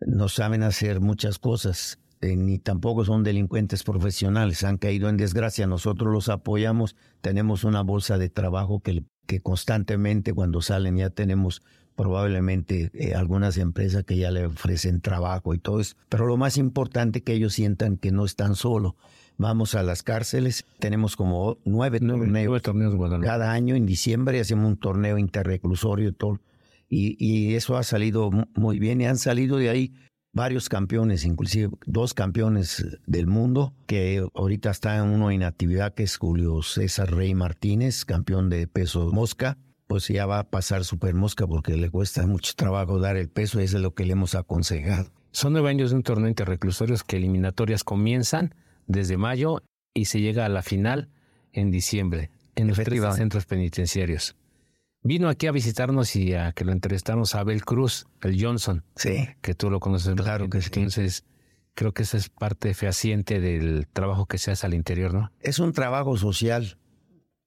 no 0.00 0.28
saben 0.28 0.62
hacer 0.62 1.00
muchas 1.00 1.38
cosas, 1.38 1.98
eh, 2.20 2.36
ni 2.36 2.58
tampoco 2.58 3.04
son 3.04 3.22
delincuentes 3.22 3.82
profesionales, 3.82 4.64
han 4.64 4.78
caído 4.78 5.08
en 5.08 5.16
desgracia, 5.16 5.66
nosotros 5.66 6.12
los 6.12 6.28
apoyamos, 6.28 6.96
tenemos 7.20 7.64
una 7.64 7.82
bolsa 7.82 8.18
de 8.18 8.28
trabajo 8.28 8.80
que, 8.80 9.04
que 9.26 9.40
constantemente 9.40 10.32
cuando 10.32 10.62
salen 10.62 10.96
ya 10.96 11.10
tenemos 11.10 11.62
probablemente 11.94 12.90
eh, 12.94 13.14
algunas 13.14 13.56
empresas 13.56 14.04
que 14.04 14.16
ya 14.16 14.30
le 14.30 14.46
ofrecen 14.46 15.00
trabajo 15.00 15.54
y 15.54 15.58
todo 15.58 15.80
eso, 15.80 15.96
pero 16.08 16.26
lo 16.26 16.36
más 16.36 16.58
importante 16.58 17.22
que 17.22 17.32
ellos 17.32 17.54
sientan 17.54 17.96
que 17.96 18.12
no 18.12 18.24
están 18.24 18.54
solos. 18.54 18.94
Vamos 19.38 19.74
a 19.74 19.82
las 19.82 20.02
cárceles, 20.02 20.64
tenemos 20.78 21.14
como 21.14 21.58
nueve, 21.66 22.00
torneos, 22.60 23.20
cada 23.22 23.52
año 23.52 23.74
en 23.74 23.84
diciembre 23.84 24.40
hacemos 24.40 24.66
un 24.66 24.76
torneo 24.78 25.18
interreclusorio 25.18 26.08
y 26.08 26.12
todo 26.12 26.40
y, 26.88 27.54
eso 27.54 27.76
ha 27.76 27.82
salido 27.82 28.30
muy 28.54 28.78
bien 28.78 29.00
y 29.00 29.06
han 29.06 29.18
salido 29.18 29.56
de 29.58 29.70
ahí 29.70 29.94
varios 30.32 30.68
campeones, 30.68 31.24
inclusive 31.24 31.70
dos 31.86 32.14
campeones 32.14 32.98
del 33.06 33.26
mundo, 33.26 33.74
que 33.86 34.24
ahorita 34.34 34.70
está 34.70 35.02
uno 35.02 35.30
en 35.30 35.42
actividad, 35.42 35.94
que 35.94 36.02
es 36.02 36.16
Julio 36.16 36.62
César 36.62 37.10
Rey 37.14 37.34
Martínez, 37.34 38.04
campeón 38.04 38.50
de 38.50 38.66
peso 38.66 39.10
mosca, 39.12 39.56
pues 39.86 40.08
ya 40.08 40.26
va 40.26 40.40
a 40.40 40.50
pasar 40.50 40.84
super 40.84 41.14
mosca 41.14 41.46
porque 41.46 41.76
le 41.76 41.90
cuesta 41.90 42.26
mucho 42.26 42.52
trabajo 42.54 42.98
dar 42.98 43.16
el 43.16 43.28
peso, 43.28 43.60
y 43.60 43.64
eso 43.64 43.78
es 43.78 43.82
lo 43.82 43.94
que 43.94 44.04
le 44.04 44.12
hemos 44.12 44.34
aconsejado. 44.34 45.10
Son 45.32 45.52
nueve 45.52 45.70
años 45.70 45.90
de 45.90 45.96
un 45.96 46.02
torneo 46.02 46.28
interreclusorios 46.28 47.02
que 47.02 47.16
eliminatorias 47.16 47.84
comienzan 47.84 48.54
desde 48.86 49.16
mayo 49.16 49.62
y 49.94 50.06
se 50.06 50.20
llega 50.20 50.44
a 50.44 50.48
la 50.48 50.62
final 50.62 51.08
en 51.52 51.70
diciembre 51.70 52.30
en 52.54 52.68
los 52.68 52.78
tres 52.78 53.02
centros 53.16 53.46
penitenciarios. 53.46 54.36
Vino 55.06 55.28
aquí 55.28 55.46
a 55.46 55.52
visitarnos 55.52 56.16
y 56.16 56.34
a 56.34 56.50
que 56.50 56.64
lo 56.64 56.72
entrevistamos 56.72 57.36
a 57.36 57.40
Abel 57.40 57.64
Cruz, 57.64 58.06
el 58.22 58.42
Johnson. 58.42 58.82
Sí. 58.96 59.28
Que 59.40 59.54
tú 59.54 59.70
lo 59.70 59.78
conoces. 59.78 60.16
Claro 60.16 60.50
que 60.50 60.60
sí. 60.60 60.70
Entonces, 60.74 61.24
creo 61.74 61.94
que 61.94 62.02
esa 62.02 62.16
es 62.16 62.28
parte 62.28 62.74
fehaciente 62.74 63.38
del 63.40 63.86
trabajo 63.86 64.26
que 64.26 64.38
se 64.38 64.50
hace 64.50 64.66
al 64.66 64.74
interior, 64.74 65.14
¿no? 65.14 65.30
Es 65.38 65.60
un 65.60 65.72
trabajo 65.72 66.16
social, 66.16 66.76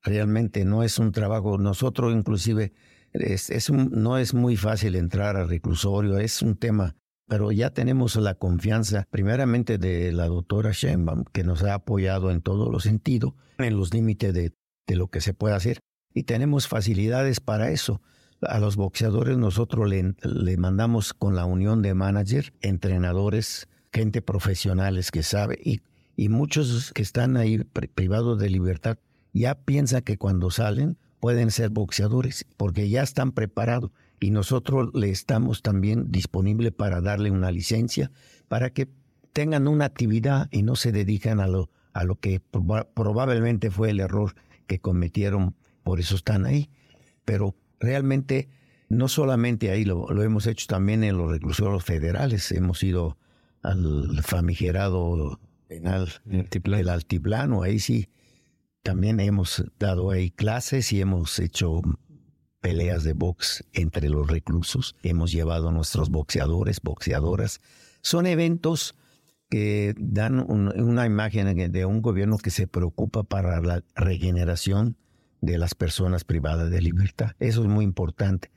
realmente, 0.01 0.63
no 0.63 0.83
es 0.83 0.99
un 0.99 1.11
trabajo. 1.11 1.57
Nosotros, 1.57 2.13
inclusive, 2.13 2.71
es, 3.11 3.49
es 3.49 3.69
un, 3.69 3.89
no 3.91 4.17
es 4.17 4.33
muy 4.33 4.55
fácil 4.55 4.95
entrar 4.95 5.35
al 5.35 5.49
reclusorio, 5.49 6.17
es 6.17 6.41
un 6.41 6.55
tema 6.55 6.95
pero 7.27 7.51
ya 7.51 7.69
tenemos 7.69 8.15
la 8.15 8.33
confianza, 8.33 9.05
primeramente 9.11 9.77
de 9.77 10.11
la 10.11 10.25
doctora 10.25 10.71
Sheinbaum, 10.73 11.25
que 11.31 11.43
nos 11.43 11.61
ha 11.61 11.75
apoyado 11.75 12.31
en 12.31 12.41
todos 12.41 12.71
los 12.71 12.81
sentidos, 12.81 13.33
en 13.59 13.77
los 13.77 13.93
límites 13.93 14.33
de, 14.33 14.53
de, 14.87 14.95
lo 14.95 15.09
que 15.09 15.21
se 15.21 15.35
puede 15.35 15.53
hacer 15.53 15.79
y 16.13 16.23
tenemos 16.23 16.67
facilidades 16.67 17.39
para 17.39 17.71
eso. 17.71 18.01
A 18.41 18.59
los 18.59 18.75
boxeadores 18.75 19.37
nosotros 19.37 19.89
le, 19.89 20.57
mandamos 20.57 21.13
con 21.13 21.35
la 21.35 21.45
unión 21.45 21.81
de 21.81 21.93
manager, 21.93 22.53
entrenadores, 22.61 23.67
gente 23.91 24.21
profesionales 24.21 25.11
que 25.11 25.23
sabe 25.23 25.59
y, 25.63 25.81
y 26.15 26.29
muchos 26.29 26.93
que 26.93 27.01
están 27.01 27.37
ahí 27.37 27.57
privados 27.57 28.39
de 28.39 28.49
libertad 28.49 28.97
ya 29.33 29.55
piensan 29.55 30.01
que 30.01 30.17
cuando 30.17 30.51
salen 30.51 30.97
pueden 31.19 31.51
ser 31.51 31.69
boxeadores 31.69 32.45
porque 32.55 32.89
ya 32.89 33.03
están 33.03 33.31
preparados 33.31 33.91
y 34.19 34.31
nosotros 34.31 34.89
le 34.93 35.09
estamos 35.09 35.61
también 35.61 36.11
disponible 36.11 36.71
para 36.71 37.01
darle 37.01 37.31
una 37.31 37.51
licencia 37.51 38.11
para 38.47 38.69
que 38.69 38.87
tengan 39.33 39.67
una 39.67 39.85
actividad 39.85 40.47
y 40.51 40.63
no 40.63 40.75
se 40.75 40.91
dedican 40.91 41.39
a 41.39 41.47
lo, 41.47 41.69
a 41.93 42.03
lo 42.03 42.15
que 42.15 42.41
probablemente 42.41 43.71
fue 43.71 43.89
el 43.89 43.99
error 43.99 44.35
que 44.67 44.79
cometieron 44.79 45.55
por 45.89 45.99
eso 45.99 46.13
están 46.13 46.45
ahí. 46.45 46.69
Pero 47.25 47.55
realmente 47.79 48.47
no 48.89 49.07
solamente 49.07 49.71
ahí, 49.71 49.85
lo, 49.85 50.07
hemos 50.21 50.45
hecho 50.45 50.67
también 50.67 51.03
en 51.03 51.17
los 51.17 51.31
reclusorios 51.31 51.83
federales. 51.83 52.51
Hemos 52.51 52.83
ido 52.83 53.17
al 53.63 54.21
famigerado 54.21 55.39
penal 55.67 56.09
del 56.25 56.89
altiplano, 56.89 57.63
ahí 57.63 57.79
sí. 57.79 58.07
También 58.83 59.19
hemos 59.19 59.63
dado 59.79 60.11
ahí 60.11 60.29
clases 60.29 60.93
y 60.93 61.01
hemos 61.01 61.39
hecho 61.39 61.81
peleas 62.61 63.03
de 63.03 63.13
box 63.13 63.65
entre 63.73 64.09
los 64.09 64.27
reclusos. 64.27 64.95
Hemos 65.01 65.31
llevado 65.31 65.69
a 65.69 65.71
nuestros 65.71 66.11
boxeadores, 66.11 66.81
boxeadoras. 66.83 67.61
Son 68.03 68.27
eventos 68.27 68.93
que 69.49 69.95
dan 69.97 70.39
una 70.39 71.07
imagen 71.07 71.71
de 71.71 71.85
un 71.85 72.03
gobierno 72.03 72.37
que 72.37 72.51
se 72.51 72.67
preocupa 72.67 73.23
para 73.23 73.59
la 73.59 73.83
regeneración 73.95 74.95
de 75.41 75.57
las 75.57 75.75
personas 75.75 76.23
privadas 76.23 76.69
de 76.69 76.81
libertad. 76.81 77.31
Eso 77.39 77.61
es 77.61 77.67
muy 77.67 77.85
importante. 77.85 78.51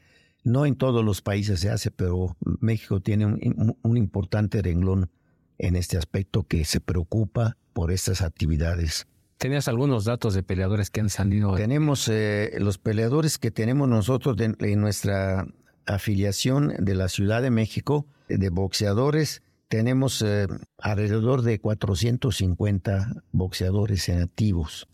No 0.44 0.66
en 0.66 0.74
todos 0.74 1.04
los 1.04 1.22
países 1.22 1.60
se 1.60 1.70
hace, 1.70 1.90
pero 1.90 2.36
México 2.60 3.00
tiene 3.00 3.26
un, 3.26 3.96
importante 3.96 4.60
renglón 4.60 5.10
en 5.58 5.76
este 5.76 5.96
aspecto 5.96 6.42
que 6.42 6.64
se 6.64 6.80
preocupa 6.80 7.56
por 7.72 7.92
estas 7.92 8.22
actividades. 8.22 9.06
¿Tenías 9.38 9.68
algunos 9.68 10.04
datos 10.04 10.34
de 10.34 10.42
peleadores 10.42 10.90
que 10.90 11.00
han 11.00 11.10
salido? 11.10 11.54
Tenemos 11.54 12.08
eh, 12.08 12.52
los 12.58 12.78
peleadores 12.78 13.38
que 13.38 13.50
tenemos 13.50 13.88
nosotros 13.88 14.36
en 14.40 14.80
nuestra 14.80 15.46
afiliación 15.86 16.74
de 16.78 16.94
la 16.94 17.08
Ciudad 17.08 17.42
de 17.42 17.50
México, 17.50 18.06
de 18.28 18.50
boxeadores. 18.50 19.42
Tenemos 19.68 20.22
eh, 20.22 20.48
alrededor 20.78 21.42
de 21.42 21.60
450 21.60 23.22
boxeadores 23.32 24.08
en 24.08 24.22
activos 24.22 24.88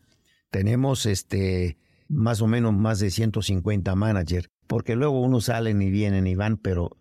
tenemos 0.50 1.06
este 1.06 1.78
más 2.08 2.40
o 2.40 2.46
menos 2.46 2.74
más 2.74 3.00
de 3.00 3.10
150 3.10 3.94
managers, 3.94 4.48
porque 4.66 4.96
luego 4.96 5.20
unos 5.20 5.46
salen 5.46 5.82
y 5.82 5.90
vienen 5.90 6.26
y 6.26 6.34
van, 6.34 6.56
pero 6.56 6.96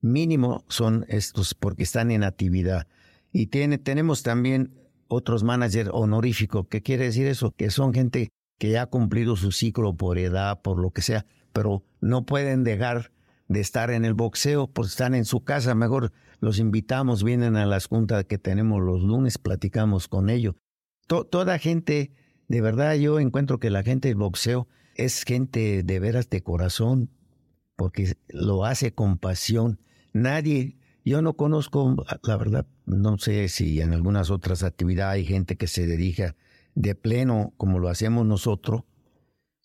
mínimo 0.00 0.64
son 0.68 1.04
estos 1.08 1.54
porque 1.54 1.82
están 1.82 2.10
en 2.10 2.22
actividad. 2.22 2.86
Y 3.32 3.46
tiene, 3.46 3.78
tenemos 3.78 4.22
también 4.22 4.72
otros 5.08 5.42
managers 5.42 5.90
honoríficos. 5.92 6.66
¿Qué 6.68 6.82
quiere 6.82 7.06
decir 7.06 7.26
eso? 7.26 7.50
Que 7.50 7.70
son 7.70 7.92
gente 7.92 8.30
que 8.58 8.70
ya 8.70 8.82
ha 8.82 8.86
cumplido 8.86 9.34
su 9.36 9.50
ciclo 9.50 9.96
por 9.96 10.18
edad, 10.18 10.62
por 10.62 10.78
lo 10.78 10.90
que 10.90 11.02
sea, 11.02 11.26
pero 11.52 11.82
no 12.00 12.24
pueden 12.24 12.62
dejar 12.62 13.10
de 13.48 13.60
estar 13.60 13.90
en 13.90 14.04
el 14.04 14.14
boxeo, 14.14 14.68
pues 14.68 14.90
están 14.90 15.14
en 15.14 15.24
su 15.24 15.42
casa, 15.42 15.74
mejor 15.74 16.12
los 16.40 16.58
invitamos, 16.58 17.24
vienen 17.24 17.56
a 17.56 17.66
las 17.66 17.86
juntas 17.86 18.24
que 18.24 18.38
tenemos 18.38 18.80
los 18.80 19.02
lunes, 19.02 19.38
platicamos 19.38 20.08
con 20.08 20.30
ellos. 20.30 20.54
toda 21.06 21.58
gente, 21.58 22.12
de 22.48 22.60
verdad 22.60 22.94
yo 22.94 23.20
encuentro 23.20 23.58
que 23.58 23.70
la 23.70 23.82
gente 23.82 24.08
del 24.08 24.16
boxeo 24.16 24.68
es 24.94 25.24
gente 25.24 25.82
de 25.82 26.00
veras 26.00 26.28
de 26.30 26.42
corazón, 26.42 27.10
porque 27.76 28.16
lo 28.28 28.64
hace 28.64 28.92
con 28.94 29.18
pasión. 29.18 29.80
Nadie, 30.12 30.76
yo 31.04 31.22
no 31.22 31.34
conozco, 31.34 31.96
la 32.22 32.36
verdad, 32.36 32.66
no 32.86 33.18
sé 33.18 33.48
si 33.48 33.80
en 33.80 33.92
algunas 33.92 34.30
otras 34.30 34.62
actividades 34.62 35.14
hay 35.14 35.24
gente 35.24 35.56
que 35.56 35.66
se 35.66 35.86
dedica 35.86 36.36
de 36.74 36.94
pleno 36.94 37.52
como 37.56 37.78
lo 37.78 37.88
hacemos 37.88 38.26
nosotros 38.26 38.82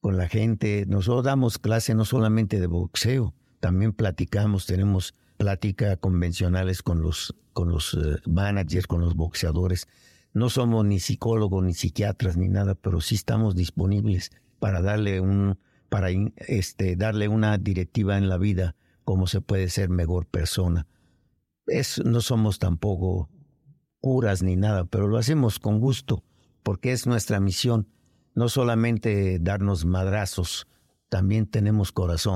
con 0.02 0.18
la 0.18 0.28
gente. 0.28 0.86
Nosotros 0.88 1.26
damos 1.26 1.60
clase 1.60 1.94
no 1.94 2.06
solamente 2.06 2.60
de 2.60 2.68
boxeo, 2.68 3.34
también 3.60 3.94
platicamos, 3.94 4.66
tenemos 4.66 5.16
plática 5.38 5.96
convencionales 5.98 6.82
con 6.84 7.02
los, 7.02 7.36
con 7.54 7.70
los 7.70 7.94
eh, 7.94 8.18
managers, 8.26 8.88
con 8.88 9.02
los 9.02 9.16
boxeadores. 9.16 9.88
No 10.34 10.50
somos 10.50 10.86
ni 10.86 11.00
psicólogos, 11.00 11.64
ni 11.64 11.74
psiquiatras, 11.74 12.38
ni 12.38 12.48
nada, 12.48 12.76
pero 12.76 13.02
sí 13.02 13.16
estamos 13.16 13.56
disponibles 13.56 14.32
para 14.60 14.82
darle 14.82 15.22
un, 15.22 15.58
para 15.90 16.10
este, 16.48 16.96
darle 16.96 17.28
una 17.28 17.58
directiva 17.58 18.18
en 18.18 18.30
la 18.30 18.38
vida, 18.38 18.76
cómo 19.04 19.28
se 19.28 19.42
puede 19.42 19.70
ser 19.70 19.90
mejor 19.90 20.28
persona. 20.28 20.88
Es, 21.66 22.04
no 22.04 22.22
somos 22.22 22.60
tampoco 22.60 23.30
curas 24.00 24.44
ni 24.44 24.56
nada, 24.56 24.86
pero 24.86 25.08
lo 25.08 25.18
hacemos 25.18 25.60
con 25.60 25.80
gusto, 25.80 26.24
porque 26.64 26.92
es 26.92 27.08
nuestra 27.08 27.40
misión, 27.40 27.88
no 28.36 28.50
solamente 28.50 29.40
darnos 29.40 29.86
madrazos, 29.86 30.68
también 31.10 31.48
tenemos 31.48 31.92
corazón. 31.92 32.36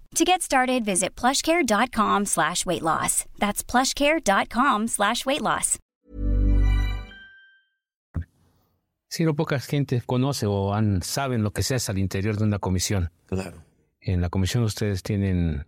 To 0.15 0.25
get 0.25 0.41
started, 0.41 0.83
visit 0.83 1.15
plushcare.com 1.15 2.25
slash 2.25 2.65
weight 2.65 2.81
loss. 2.81 3.25
That's 3.39 3.63
plushcare.com 3.63 4.87
slash 4.87 5.25
weight 5.25 5.41
loss. 5.41 5.79
Si 9.07 9.25
no 9.25 9.35
poca 9.35 9.59
gente 9.59 10.01
conoce 10.05 10.45
o 10.45 10.73
han, 10.73 11.01
saben 11.01 11.43
lo 11.43 11.51
que 11.51 11.63
se 11.63 11.75
hace 11.75 11.91
al 11.91 11.97
interior 11.97 12.37
de 12.37 12.43
una 12.43 12.59
comisión. 12.59 13.09
Claro. 13.27 13.63
En 13.99 14.21
la 14.21 14.29
comisión 14.29 14.63
ustedes 14.63 15.03
tienen 15.03 15.65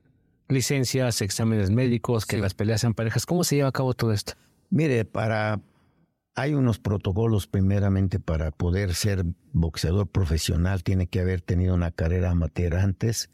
licencias, 0.50 1.22
exámenes 1.22 1.70
médicos, 1.70 2.26
que 2.26 2.38
las 2.38 2.54
peleas 2.54 2.82
sean 2.82 2.94
parejas. 2.94 3.26
¿Cómo 3.26 3.44
se 3.44 3.56
lleva 3.56 3.70
a 3.70 3.74
cabo 3.74 3.94
todo 3.94 4.12
esto? 4.12 4.34
Mire, 4.70 5.06
para 5.06 5.62
hay 6.36 6.54
unos 6.54 6.80
protocolos 6.80 7.48
primeramente 7.48 8.20
para 8.20 8.52
poder 8.52 8.96
ser 8.96 9.24
boxeador 9.52 10.08
profesional, 10.08 10.84
tiene 10.84 11.08
que 11.08 11.20
haber 11.20 11.42
tenido 11.42 11.76
una 11.76 11.92
carrera 11.92 12.32
amateur 12.32 12.76
antes. 12.76 13.30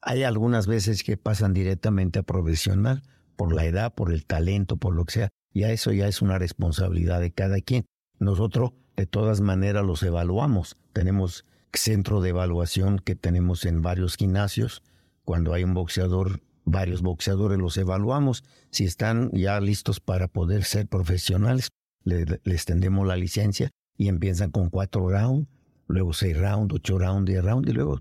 Hay 0.00 0.22
algunas 0.22 0.66
veces 0.66 1.02
que 1.02 1.16
pasan 1.16 1.52
directamente 1.52 2.20
a 2.20 2.22
profesional 2.22 3.02
por 3.36 3.52
la 3.54 3.64
edad, 3.64 3.94
por 3.94 4.12
el 4.12 4.24
talento, 4.26 4.76
por 4.76 4.94
lo 4.94 5.04
que 5.04 5.12
sea. 5.12 5.28
Y 5.52 5.64
eso 5.64 5.92
ya 5.92 6.08
es 6.08 6.22
una 6.22 6.38
responsabilidad 6.38 7.20
de 7.20 7.32
cada 7.32 7.60
quien. 7.60 7.86
Nosotros 8.18 8.72
de 8.96 9.06
todas 9.06 9.40
maneras 9.40 9.84
los 9.84 10.02
evaluamos. 10.02 10.76
Tenemos 10.92 11.44
centro 11.72 12.20
de 12.20 12.30
evaluación 12.30 12.98
que 12.98 13.14
tenemos 13.14 13.64
en 13.64 13.82
varios 13.82 14.16
gimnasios. 14.16 14.82
Cuando 15.24 15.52
hay 15.52 15.64
un 15.64 15.74
boxeador, 15.74 16.40
varios 16.64 17.02
boxeadores 17.02 17.58
los 17.58 17.76
evaluamos. 17.76 18.44
Si 18.70 18.84
están 18.84 19.30
ya 19.32 19.60
listos 19.60 20.00
para 20.00 20.28
poder 20.28 20.64
ser 20.64 20.86
profesionales, 20.86 21.70
les 22.04 22.64
tendemos 22.64 23.06
la 23.06 23.16
licencia 23.16 23.70
y 23.96 24.08
empiezan 24.08 24.50
con 24.50 24.70
cuatro 24.70 25.08
rounds, 25.08 25.48
luego 25.86 26.12
seis 26.12 26.36
rounds, 26.36 26.74
ocho 26.74 26.98
rounds, 26.98 27.26
diez 27.26 27.44
rounds 27.44 27.68
y 27.68 27.72
luego 27.72 28.00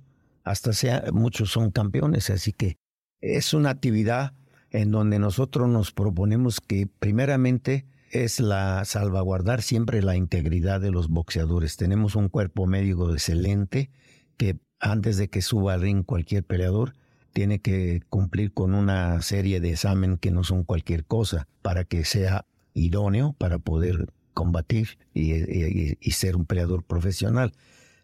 hasta 0.50 0.74
sea, 0.74 1.04
muchos 1.14 1.52
son 1.52 1.72
campeones. 1.72 2.30
Así 2.30 2.54
que 2.54 2.78
es 3.22 3.54
una 3.54 3.70
actividad 3.70 4.34
en 4.72 4.92
donde 4.92 5.20
nosotros 5.20 5.70
nos 5.70 5.92
proponemos 5.92 6.62
que 6.62 6.88
primeramente 7.00 7.86
es 8.12 8.40
la 8.40 8.86
salvaguardar 8.86 9.62
siempre 9.62 10.02
la 10.02 10.16
integridad 10.16 10.82
de 10.82 10.92
los 10.92 11.10
boxeadores. 11.10 11.78
Tenemos 11.78 12.16
un 12.16 12.30
cuerpo 12.30 12.66
médico 12.66 13.12
excelente 13.12 13.92
que 14.38 14.60
antes 14.80 15.18
de 15.18 15.30
que 15.30 15.42
suba 15.42 15.74
al 15.74 15.82
ring 15.82 16.04
cualquier 16.06 16.44
peleador 16.44 16.94
tiene 17.34 17.60
que 17.60 18.02
cumplir 18.10 18.54
con 18.54 18.74
una 18.74 19.22
serie 19.22 19.60
de 19.60 19.72
examen 19.72 20.18
que 20.18 20.32
no 20.32 20.44
son 20.44 20.64
cualquier 20.64 21.06
cosa 21.06 21.48
para 21.62 21.84
que 21.84 22.06
sea 22.06 22.46
idóneo 22.74 23.34
para 23.38 23.60
poder 23.60 24.14
combatir 24.34 25.00
y, 25.14 26.12
ser 26.12 26.36
un 26.36 26.46
peleador 26.46 26.84
profesional. 26.84 27.54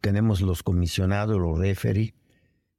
Tenemos 0.02 0.42
los 0.42 0.64
comisionados, 0.64 1.40
los 1.40 1.58
referees, 1.60 2.14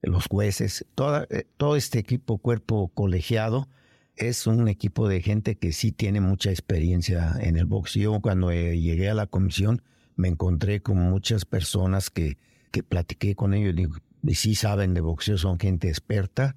los 0.06 0.26
jueces, 0.26 0.86
eh, 1.30 1.46
todo 1.56 1.76
este 1.76 1.98
equipo, 1.98 2.38
cuerpo 2.38 2.88
colegiado, 2.94 3.68
es 4.16 4.46
un 4.46 4.68
equipo 4.68 5.08
de 5.08 5.20
gente 5.22 5.56
que 5.56 5.72
sí 5.72 5.92
tiene 5.92 6.20
mucha 6.20 6.50
experiencia 6.50 7.34
en 7.40 7.56
el 7.56 7.66
boxeo. 7.66 8.20
Cuando 8.20 8.50
eh, 8.50 8.78
llegué 8.78 9.10
a 9.10 9.14
la 9.14 9.26
comisión 9.26 9.82
me 10.16 10.28
encontré 10.28 10.80
con 10.80 10.98
muchas 10.98 11.44
personas 11.44 12.10
que, 12.10 12.38
que 12.70 12.82
platiqué 12.82 13.34
con 13.34 13.54
ellos 13.54 13.74
y 14.22 14.34
sí 14.34 14.54
saben 14.54 14.94
de 14.94 15.00
boxeo, 15.00 15.38
son 15.38 15.58
gente 15.58 15.88
experta. 15.88 16.56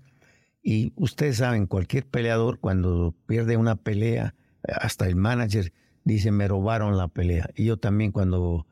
Y 0.61 0.93
ustedes 0.95 1.37
saben, 1.37 1.65
cualquier 1.65 2.05
peleador 2.05 2.59
cuando 2.59 3.15
pierde 3.25 3.57
una 3.57 3.75
pelea, 3.75 4.35
hasta 4.63 5.07
el 5.07 5.15
manager 5.15 5.71
dice 6.03 6.31
me 6.31 6.47
robaron 6.47 6.97
la 6.97 7.07
pelea. 7.07 7.49
Y 7.55 7.65
yo 7.65 7.77
también 7.77 8.11
cuando, 8.11 8.65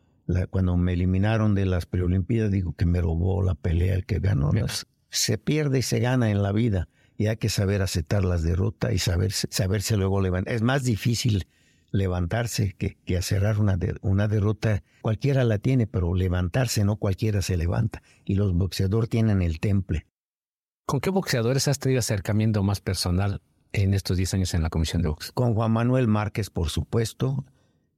cuando 0.49 0.75
me 0.77 0.93
eliminaron 0.93 1.55
de 1.55 1.65
las 1.65 1.85
preolimpiadas 1.85 2.51
digo 2.51 2.73
que 2.73 2.85
me 2.85 3.01
robó 3.01 3.41
la 3.43 3.55
pelea 3.55 3.95
el 3.95 4.05
que 4.05 4.19
ganó. 4.19 4.51
Se 5.09 5.37
pierde 5.37 5.79
y 5.79 5.81
se 5.81 5.99
gana 5.99 6.31
en 6.31 6.41
la 6.41 6.51
vida 6.51 6.89
y 7.17 7.27
hay 7.27 7.37
que 7.37 7.49
saber 7.49 7.81
aceptar 7.81 8.25
las 8.25 8.43
derrotas 8.43 8.93
y 8.93 8.99
saber, 8.99 9.31
saberse 9.31 9.97
luego 9.97 10.21
levantar. 10.21 10.53
Es 10.53 10.61
más 10.61 10.83
difícil 10.83 11.47
levantarse 11.91 12.73
que, 12.73 12.97
que 13.05 13.21
cerrar 13.21 13.59
una, 13.59 13.77
una 14.01 14.27
derrota. 14.27 14.83
Cualquiera 15.01 15.43
la 15.43 15.59
tiene, 15.59 15.87
pero 15.87 16.13
levantarse 16.13 16.83
no 16.83 16.97
cualquiera 16.97 17.41
se 17.41 17.57
levanta. 17.57 18.01
Y 18.25 18.35
los 18.35 18.53
boxeadores 18.53 19.09
tienen 19.09 19.41
el 19.41 19.59
temple. 19.59 20.05
¿Con 20.85 20.99
qué 20.99 21.09
boxeadores 21.09 21.67
has 21.67 21.79
tenido 21.79 21.99
acercamiento 21.99 22.61
más 22.63 22.81
personal 22.81 23.41
en 23.71 23.93
estos 23.93 24.17
10 24.17 24.35
años 24.35 24.53
en 24.53 24.61
la 24.61 24.69
Comisión 24.69 25.01
de 25.01 25.09
Box? 25.09 25.31
Con 25.31 25.55
Juan 25.55 25.71
Manuel 25.71 26.07
Márquez, 26.07 26.49
por 26.49 26.69
supuesto. 26.69 27.45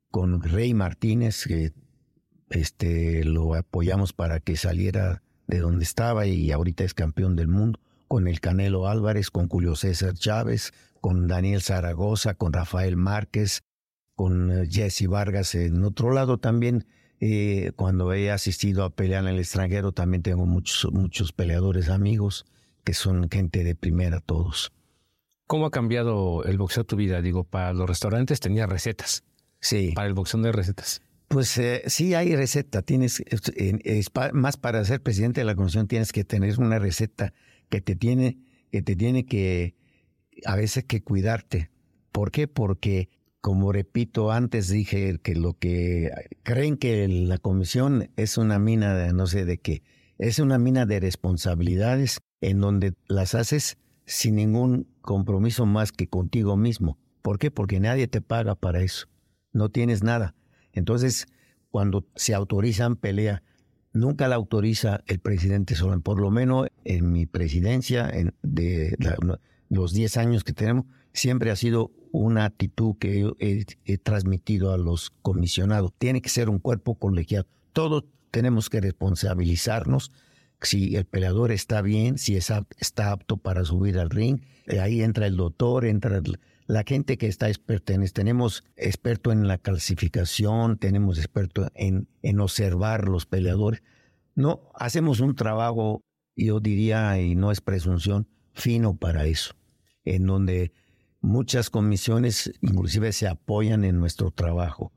Con 0.10 0.42
Rey 0.42 0.74
Martínez, 0.74 1.46
que 1.46 1.74
este, 2.50 3.24
lo 3.24 3.56
apoyamos 3.56 4.14
para 4.14 4.40
que 4.40 4.56
saliera 4.56 5.22
de 5.48 5.60
donde 5.60 5.84
estaba 5.84 6.26
y 6.28 6.52
ahorita 6.52 6.84
es 6.84 6.94
campeón 6.94 7.36
del 7.36 7.48
mundo 7.48 7.80
con 8.08 8.28
el 8.28 8.40
Canelo 8.40 8.88
Álvarez, 8.88 9.32
con 9.32 9.50
Julio 9.50 9.76
César 9.76 10.14
Chávez, 10.14 10.74
con 11.02 11.28
Daniel 11.28 11.62
Zaragoza, 11.62 12.36
con 12.36 12.54
Rafael 12.54 12.96
Márquez, 12.96 13.64
con 14.16 14.52
eh, 14.52 14.68
Jesse 14.70 15.08
Vargas. 15.08 15.56
En 15.56 15.84
otro 15.84 16.12
lado 16.12 16.38
también, 16.38 16.86
eh, 17.20 17.72
cuando 17.76 18.14
he 18.14 18.32
asistido 18.32 18.84
a 18.84 18.90
pelear 18.90 19.24
en 19.24 19.30
el 19.30 19.40
extranjero, 19.40 19.92
también 19.92 20.24
tengo 20.24 20.46
muchos, 20.46 20.92
muchos 20.92 21.34
peleadores 21.34 21.90
amigos 21.90 22.46
que 22.84 22.94
son 22.94 23.30
gente 23.30 23.64
de 23.64 23.76
primera 23.76 24.20
todos. 24.22 24.72
¿Cómo 25.46 25.66
ha 25.66 25.72
cambiado 25.72 26.44
el 26.44 26.58
boxeo 26.58 26.84
tu 26.84 26.96
vida? 26.96 27.22
Digo, 27.22 27.44
para 27.44 27.74
los 27.74 27.88
restaurantes 27.88 28.40
tenía 28.40 28.66
recetas. 28.66 29.24
Sí. 29.60 29.94
Para 29.96 30.08
el 30.08 30.14
boxeo 30.14 30.40
no 30.40 30.48
hay 30.48 30.52
recetas. 30.54 31.02
Pues 31.28 31.58
eh, 31.58 31.84
sí 31.88 32.14
hay 32.14 32.36
receta. 32.36 32.82
Tienes, 32.82 33.24
más 34.34 34.58
para 34.58 34.84
ser 34.86 35.02
presidente 35.02 35.42
de 35.42 35.46
la 35.46 35.56
comisión 35.56 35.88
tienes 35.88 36.12
que 36.12 36.24
tener 36.24 36.60
una 36.60 36.80
receta 36.80 37.34
que 37.70 37.82
te 37.82 37.96
tiene, 37.96 38.38
que 38.72 38.82
te 38.82 38.96
tiene 38.96 39.26
que 39.26 39.76
a 40.46 40.56
veces 40.56 40.86
que 40.86 41.02
cuidarte. 41.04 41.70
¿Por 42.12 42.32
qué? 42.32 42.48
Porque, 42.48 43.10
como 43.42 43.72
repito, 43.72 44.32
antes 44.32 44.70
dije 44.70 45.20
que 45.22 45.36
lo 45.36 45.54
que 45.54 46.12
creen 46.44 46.78
que 46.78 47.08
la 47.08 47.38
comisión 47.38 48.10
es 48.16 48.38
una 48.38 48.60
mina 48.60 48.96
de 48.96 49.14
no 49.14 49.28
sé 49.28 49.46
de 49.46 49.58
qué, 49.58 49.84
es 50.18 50.40
una 50.40 50.58
mina 50.58 50.86
de 50.86 51.00
responsabilidades 51.00 52.20
en 52.42 52.60
donde 52.60 52.94
las 53.08 53.36
haces 53.36 53.78
sin 54.06 54.36
ningún 54.36 54.88
compromiso 55.02 55.66
más 55.66 55.92
que 55.92 56.08
contigo 56.08 56.56
mismo. 56.58 56.98
¿Por 57.22 57.40
qué? 57.40 57.52
Porque 57.52 57.80
nadie 57.80 58.08
te 58.08 58.22
paga 58.22 58.56
para 58.56 58.82
eso. 58.82 59.08
No 59.52 59.70
tienes 59.70 60.02
nada. 60.04 60.34
Entonces, 60.78 61.28
cuando 61.72 62.06
se 62.16 62.34
autorizan 62.34 62.96
pelea, 62.96 63.44
nunca 63.94 64.28
la 64.28 64.36
autoriza 64.36 65.02
el 65.08 65.20
presidente 65.20 65.76
Solano. 65.76 66.02
Por 66.02 66.20
lo 66.22 66.32
menos 66.32 66.68
en 66.86 67.12
mi 67.12 67.26
presidencia, 67.26 68.10
en, 68.10 68.34
de 68.44 68.96
los 69.70 69.94
10 69.94 70.18
años 70.18 70.44
que 70.44 70.54
tenemos, 70.54 70.86
siempre 71.14 71.52
ha 71.52 71.56
sido 71.56 71.92
una 72.12 72.46
actitud 72.46 72.96
que 73.00 73.32
he, 73.40 73.98
transmitido 73.98 74.72
a 74.72 74.78
los 74.78 75.12
comisionados. 75.22 75.92
Tiene 75.98 76.22
que 76.22 76.30
ser 76.30 76.50
un 76.50 76.60
cuerpo 76.60 76.96
colegiado. 76.96 77.48
Todos 77.74 78.06
tenemos 78.32 78.70
que 78.70 78.82
responsabilizarnos 78.82 80.12
si 80.62 80.96
el 80.96 81.06
peleador 81.06 81.52
está 81.52 81.82
bien, 81.82 82.18
si 82.18 82.36
está 82.36 83.12
apto 83.12 83.38
para 83.38 83.64
subir 83.66 84.00
al 84.00 84.10
ring. 84.10 84.42
Eh, 84.66 84.80
ahí 84.80 85.02
entra 85.02 85.28
el 85.28 85.38
doctor, 85.38 85.86
entra 85.86 86.22
la 86.68 86.84
gente 86.86 87.18
que 87.18 87.28
está 87.28 87.48
experta 87.48 87.94
en 87.94 88.04
esto. 88.04 88.22
Tenemos 88.22 88.64
experto 88.76 89.32
en 89.32 89.48
la 89.48 89.58
clasificación, 89.58 90.78
tenemos 90.78 91.18
experto 91.18 91.70
en, 91.74 92.08
en 92.22 92.40
observar 92.40 93.08
los 93.08 93.26
peleadores. 93.26 93.82
No, 94.36 94.70
hacemos 94.76 95.20
un 95.22 95.36
trabajo, 95.36 96.04
yo 96.36 96.60
diría, 96.60 97.20
y 97.20 97.36
no 97.36 97.52
es 97.52 97.62
presunción, 97.62 98.28
fino 98.54 98.98
para 98.98 99.26
eso, 99.26 99.56
en 100.04 100.26
donde 100.26 100.74
muchas 101.22 101.70
comisiones 101.70 102.52
inclusive 102.62 103.12
se 103.14 103.28
apoyan 103.28 103.84
en 103.84 104.00
nuestro 104.00 104.32
trabajo 104.32 104.92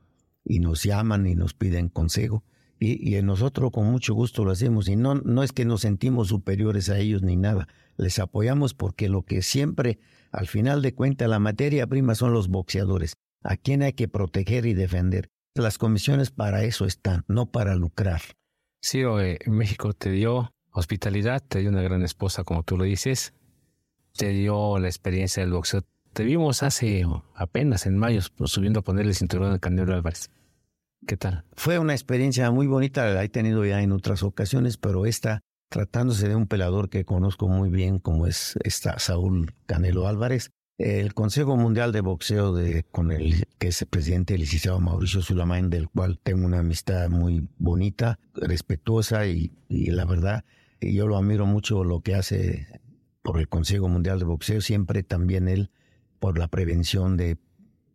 y 0.45 0.59
nos 0.59 0.83
llaman 0.83 1.27
y 1.27 1.35
nos 1.35 1.55
piden 1.55 1.89
consejo 1.89 2.45
y, 2.83 3.21
nosotros 3.23 3.71
con 3.71 3.87
mucho 3.87 4.15
gusto 4.15 4.45
lo 4.45 4.53
hacemos. 4.53 4.89
Y 4.89 4.97
no, 4.97 5.15
no 5.15 5.43
es 5.43 5.53
que 5.53 5.67
nos 5.67 5.83
sentimos 5.83 6.29
superiores 6.29 6.89
a 6.89 6.99
ellos 6.99 7.23
ni 7.23 7.37
nada. 7.37 7.69
Les 7.99 8.19
apoyamos 8.19 8.73
porque 8.73 9.11
lo 9.11 9.23
que 9.23 9.43
siempre, 9.43 9.99
al 10.33 10.47
final 10.47 10.81
de 10.81 10.95
cuentas, 10.95 11.29
la 11.29 11.39
materia 11.39 11.87
prima 11.87 12.15
son 12.15 12.33
los 12.33 12.49
boxeadores, 12.49 13.15
a 13.43 13.59
quien 13.59 13.83
hay 13.83 13.93
que 13.93 14.09
proteger 14.09 14.65
y 14.65 14.73
defender. 14.73 15.29
Las 15.55 15.77
comisiones 15.77 16.31
para 16.31 16.65
eso 16.65 16.87
están, 16.87 17.25
no 17.29 17.51
para 17.51 17.75
lucrar. 17.75 18.23
Sí, 18.81 19.03
eh, 19.03 19.39
México 19.47 19.93
te 19.93 20.11
dio 20.11 20.51
hospitalidad, 20.73 21.43
te 21.47 21.59
dio 21.59 21.69
una 21.69 21.83
gran 21.83 22.03
esposa, 22.03 22.45
como 22.45 22.63
tú 22.63 22.79
lo 22.79 22.85
dices, 22.85 23.35
te 24.17 24.29
dio 24.31 24.79
la 24.79 24.89
experiencia 24.89 25.43
del 25.43 25.53
boxeo. 25.53 25.83
Te 26.15 26.25
vimos 26.25 26.63
hace 26.63 27.05
apenas 27.35 27.85
en 27.85 27.99
mayo 27.99 28.21
subiendo 28.45 28.81
a 28.81 28.83
ponerle 28.83 29.11
el 29.11 29.17
cinturón 29.17 29.53
al 29.53 29.61
Canelo 29.61 29.95
Álvarez. 29.95 30.31
¿Qué 31.07 31.17
tal? 31.17 31.45
Fue 31.55 31.79
una 31.79 31.95
experiencia 31.95 32.51
muy 32.51 32.67
bonita, 32.67 33.09
la 33.09 33.25
he 33.25 33.29
tenido 33.29 33.65
ya 33.65 33.83
en 33.83 33.93
otras 33.93 34.23
ocasiones, 34.23 34.77
pero 34.77 35.07
esta, 35.07 35.41
tratándose 35.71 36.29
de 36.29 36.37
un 36.37 36.47
pelador 36.47 36.91
que 36.91 37.05
conozco 37.05 37.49
muy 37.49 37.71
bien, 37.71 37.99
como 37.99 38.27
es 38.27 38.59
esta 38.65 38.99
Saúl 38.99 39.55
Canelo 39.67 40.07
Álvarez, 40.07 40.51
el 40.79 41.15
Consejo 41.15 41.57
Mundial 41.57 41.93
de 41.93 42.01
Boxeo 42.01 42.55
de, 42.55 42.85
con 42.85 43.13
el 43.13 43.45
que 43.59 43.69
es 43.69 43.83
el 43.83 43.89
presidente 43.89 44.35
el 44.35 44.41
licenciado 44.41 44.81
Mauricio 44.81 45.23
Sulamain, 45.23 45.71
del 45.71 45.89
cual 45.89 46.19
tengo 46.23 46.47
una 46.47 46.61
amistad 46.61 47.09
muy 47.09 47.49
bonita, 47.59 48.19
respetuosa 48.35 49.27
y, 49.27 49.53
y 49.69 49.91
la 49.91 50.05
verdad, 50.05 50.45
yo 50.81 51.07
lo 51.07 51.17
admiro 51.17 51.47
mucho 51.47 51.83
lo 51.83 52.03
que 52.03 52.15
hace 52.15 52.67
por 53.23 53.39
el 53.39 53.49
Consejo 53.49 53.89
Mundial 53.89 54.19
de 54.19 54.27
Boxeo, 54.27 54.61
siempre 54.61 55.03
también 55.03 55.49
él 55.49 55.71
por 56.19 56.39
la 56.39 56.49
prevención 56.49 57.17
de, 57.17 57.39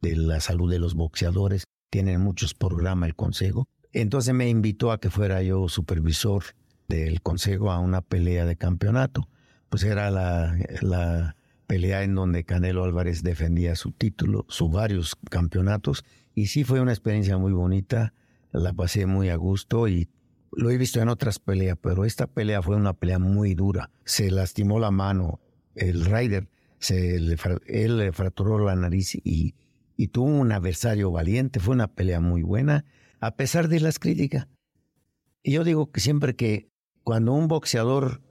de 0.01 0.15
la 0.15 0.39
salud 0.39 0.71
de 0.71 0.79
los 0.79 0.95
boxeadores 0.95 1.65
tienen 1.95 2.19
muchos 2.19 2.53
programas 2.53 3.07
el 3.07 3.15
Consejo. 3.15 3.69
Entonces 3.93 4.33
me 4.33 4.49
invitó 4.49 4.91
a 4.91 4.99
que 4.99 5.09
fuera 5.09 5.41
yo 5.43 5.69
supervisor 5.69 6.43
del 6.89 7.21
Consejo 7.21 7.71
a 7.71 7.79
una 7.79 8.01
pelea 8.01 8.43
de 8.45 8.57
campeonato. 8.57 9.29
Pues 9.69 9.83
era 9.83 10.11
la, 10.11 10.57
la 10.81 11.37
pelea 11.67 12.03
en 12.03 12.13
donde 12.13 12.43
Canelo 12.43 12.83
Álvarez 12.83 13.23
defendía 13.23 13.77
su 13.77 13.93
título, 13.93 14.45
sus 14.49 14.69
varios 14.69 15.15
campeonatos. 15.29 16.03
Y 16.33 16.47
sí 16.47 16.65
fue 16.65 16.81
una 16.81 16.91
experiencia 16.91 17.37
muy 17.37 17.53
bonita, 17.53 18.13
la 18.51 18.73
pasé 18.73 19.05
muy 19.05 19.29
a 19.29 19.37
gusto 19.37 19.87
y 19.87 20.09
lo 20.51 20.71
he 20.71 20.77
visto 20.77 20.99
en 20.99 21.07
otras 21.07 21.39
peleas, 21.39 21.77
pero 21.81 22.03
esta 22.03 22.27
pelea 22.27 22.61
fue 22.61 22.75
una 22.75 22.91
pelea 22.91 23.19
muy 23.19 23.55
dura. 23.55 23.89
Se 24.03 24.31
lastimó 24.31 24.81
la 24.81 24.91
mano, 24.91 25.39
el 25.75 26.03
Ryder, 26.03 26.49
se 26.77 27.21
le, 27.21 27.37
él 27.67 27.95
le 27.99 28.11
fracturó 28.11 28.59
la 28.59 28.75
nariz 28.75 29.15
y 29.15 29.55
y 29.97 30.09
tuvo 30.09 30.27
un 30.27 30.51
adversario 30.51 31.11
valiente, 31.11 31.59
fue 31.59 31.75
una 31.75 31.87
pelea 31.87 32.19
muy 32.19 32.43
buena, 32.43 32.85
a 33.19 33.35
pesar 33.35 33.67
de 33.67 33.79
las 33.79 33.99
críticas. 33.99 34.47
Y 35.43 35.53
yo 35.53 35.63
digo 35.63 35.91
que 35.91 35.99
siempre 35.99 36.35
que 36.35 36.69
cuando 37.03 37.33
un 37.33 37.47
boxeador, 37.47 38.21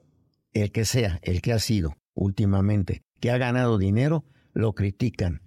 el 0.52 0.72
que 0.72 0.84
sea, 0.84 1.20
el 1.22 1.42
que 1.42 1.52
ha 1.52 1.58
sido 1.58 1.96
últimamente, 2.14 3.02
que 3.20 3.30
ha 3.30 3.38
ganado 3.38 3.78
dinero, 3.78 4.24
lo 4.52 4.74
critican, 4.74 5.42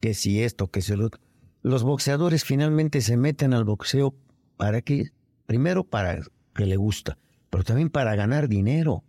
que 0.00 0.14
si 0.14 0.42
esto, 0.42 0.70
que 0.70 0.82
si 0.82 0.94
lo 0.94 1.10
Los 1.62 1.82
boxeadores 1.82 2.44
finalmente 2.44 3.00
se 3.00 3.16
meten 3.16 3.54
al 3.54 3.64
boxeo 3.64 4.14
para 4.56 4.82
que, 4.82 5.10
primero 5.46 5.84
para 5.84 6.20
que 6.54 6.66
le 6.66 6.76
gusta, 6.76 7.18
pero 7.50 7.64
también 7.64 7.90
para 7.90 8.14
ganar 8.14 8.48
dinero. 8.48 9.04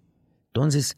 Entonces, 0.47 0.97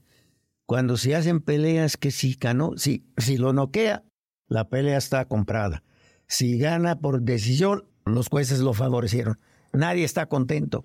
cuando 0.65 0.97
se 0.97 1.15
hacen 1.15 1.41
peleas 1.41 1.97
que 1.97 2.11
si 2.11 2.35
ganó, 2.39 2.77
si, 2.77 3.03
si 3.17 3.37
lo 3.37 3.53
noquea, 3.53 4.03
la 4.49 4.67
pelea 4.67 4.97
está 4.97 5.25
comprada. 5.25 5.83
Si 6.27 6.57
gana 6.57 6.99
por 6.99 7.21
decisión, 7.21 7.85
los 8.05 8.27
jueces 8.27 8.59
lo 8.59 8.73
favorecieron. 8.73 9.39
Nadie 9.71 10.03
está 10.03 10.25
contento. 10.25 10.83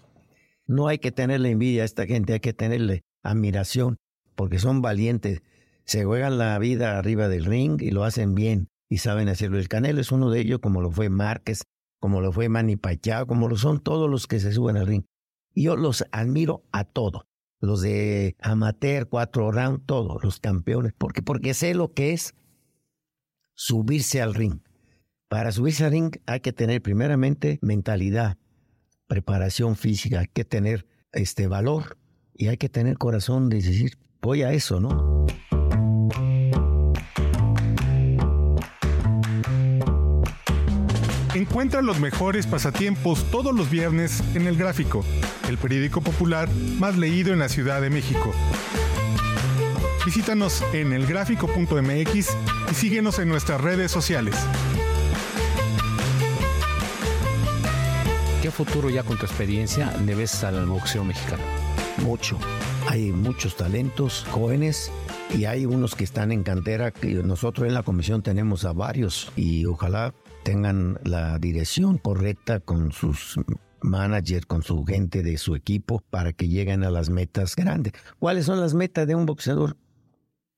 No 0.66 0.88
hay 0.88 0.98
que 0.98 1.12
tenerle 1.12 1.50
envidia 1.50 1.82
a 1.82 1.86
esta 1.86 2.06
gente, 2.06 2.34
hay 2.34 2.40
que 2.40 2.52
tenerle 2.52 3.02
admiración, 3.22 3.96
porque 4.34 4.58
son 4.58 4.82
valientes. 4.82 5.42
Se 5.84 6.04
juegan 6.04 6.38
la 6.38 6.58
vida 6.58 6.98
arriba 6.98 7.28
del 7.28 7.44
ring 7.44 7.80
y 7.82 7.90
lo 7.90 8.04
hacen 8.04 8.34
bien 8.34 8.68
y 8.88 8.98
saben 8.98 9.28
hacerlo. 9.28 9.58
El 9.58 9.68
Canelo 9.68 10.00
es 10.00 10.12
uno 10.12 10.30
de 10.30 10.40
ellos, 10.40 10.60
como 10.60 10.80
lo 10.80 10.90
fue 10.90 11.08
Márquez, 11.08 11.64
como 12.00 12.20
lo 12.20 12.32
fue 12.32 12.48
Manny 12.48 12.76
Pacquiao, 12.76 13.26
como 13.26 13.48
lo 13.48 13.56
son 13.56 13.80
todos 13.80 14.10
los 14.10 14.26
que 14.26 14.40
se 14.40 14.52
suben 14.52 14.76
al 14.76 14.86
ring. 14.86 15.04
Yo 15.54 15.76
los 15.76 16.04
admiro 16.12 16.62
a 16.72 16.84
todos. 16.84 17.22
Los 17.60 17.80
de 17.80 18.36
amateur, 18.40 19.08
cuatro 19.08 19.50
round, 19.50 19.86
todos 19.86 20.22
los 20.22 20.38
campeones, 20.38 20.92
porque 20.96 21.22
porque 21.22 21.54
sé 21.54 21.74
lo 21.74 21.92
que 21.92 22.12
es 22.12 22.34
subirse 23.54 24.20
al 24.20 24.34
ring. 24.34 24.60
Para 25.28 25.52
subirse 25.52 25.84
al 25.84 25.92
ring 25.92 26.16
hay 26.26 26.40
que 26.40 26.52
tener 26.52 26.82
primeramente 26.82 27.58
mentalidad, 27.62 28.38
preparación 29.06 29.76
física, 29.76 30.20
hay 30.20 30.28
que 30.32 30.44
tener 30.44 30.86
este 31.12 31.46
valor 31.46 31.96
y 32.34 32.48
hay 32.48 32.56
que 32.56 32.68
tener 32.68 32.98
corazón 32.98 33.48
de 33.48 33.56
decir, 33.56 33.98
voy 34.20 34.42
a 34.42 34.52
eso, 34.52 34.80
¿no? 34.80 35.26
Encuentra 41.34 41.82
los 41.82 41.98
mejores 41.98 42.46
pasatiempos 42.46 43.28
todos 43.32 43.52
los 43.52 43.68
viernes 43.68 44.22
en 44.36 44.46
El 44.46 44.56
Gráfico, 44.56 45.04
el 45.48 45.58
periódico 45.58 46.00
popular 46.00 46.48
más 46.78 46.96
leído 46.96 47.32
en 47.32 47.40
la 47.40 47.48
Ciudad 47.48 47.80
de 47.80 47.90
México. 47.90 48.32
Visítanos 50.04 50.62
en 50.74 50.92
elgráfico.mx 50.92 52.36
y 52.70 52.74
síguenos 52.74 53.18
en 53.18 53.28
nuestras 53.30 53.58
redes 53.60 53.90
sociales. 53.90 54.36
¿Qué 58.42 58.50
futuro 58.50 58.90
ya 58.90 59.02
con 59.02 59.16
tu 59.16 59.24
experiencia 59.24 59.96
le 60.04 60.14
ves 60.14 60.44
al 60.44 60.66
boxeo 60.66 61.04
mexicano? 61.04 61.42
Mucho. 62.02 62.38
Hay 62.86 63.12
muchos 63.12 63.56
talentos 63.56 64.26
jóvenes 64.30 64.92
y 65.34 65.46
hay 65.46 65.64
unos 65.64 65.94
que 65.94 66.04
están 66.04 66.32
en 66.32 66.42
cantera. 66.42 66.92
Nosotros 67.24 67.66
en 67.66 67.72
la 67.72 67.82
comisión 67.82 68.22
tenemos 68.22 68.66
a 68.66 68.74
varios 68.74 69.32
y 69.36 69.64
ojalá 69.64 70.12
tengan 70.42 70.98
la 71.04 71.38
dirección 71.38 71.96
correcta 71.96 72.60
con 72.60 72.92
sus 72.92 73.40
managers, 73.80 74.44
con 74.44 74.62
su 74.62 74.84
gente 74.84 75.22
de 75.22 75.38
su 75.38 75.54
equipo 75.54 76.02
para 76.10 76.34
que 76.34 76.48
lleguen 76.48 76.84
a 76.84 76.90
las 76.90 77.08
metas 77.08 77.56
grandes. 77.56 77.94
¿Cuáles 78.18 78.44
son 78.44 78.60
las 78.60 78.74
metas 78.74 79.06
de 79.06 79.14
un 79.14 79.24
boxeador? 79.24 79.78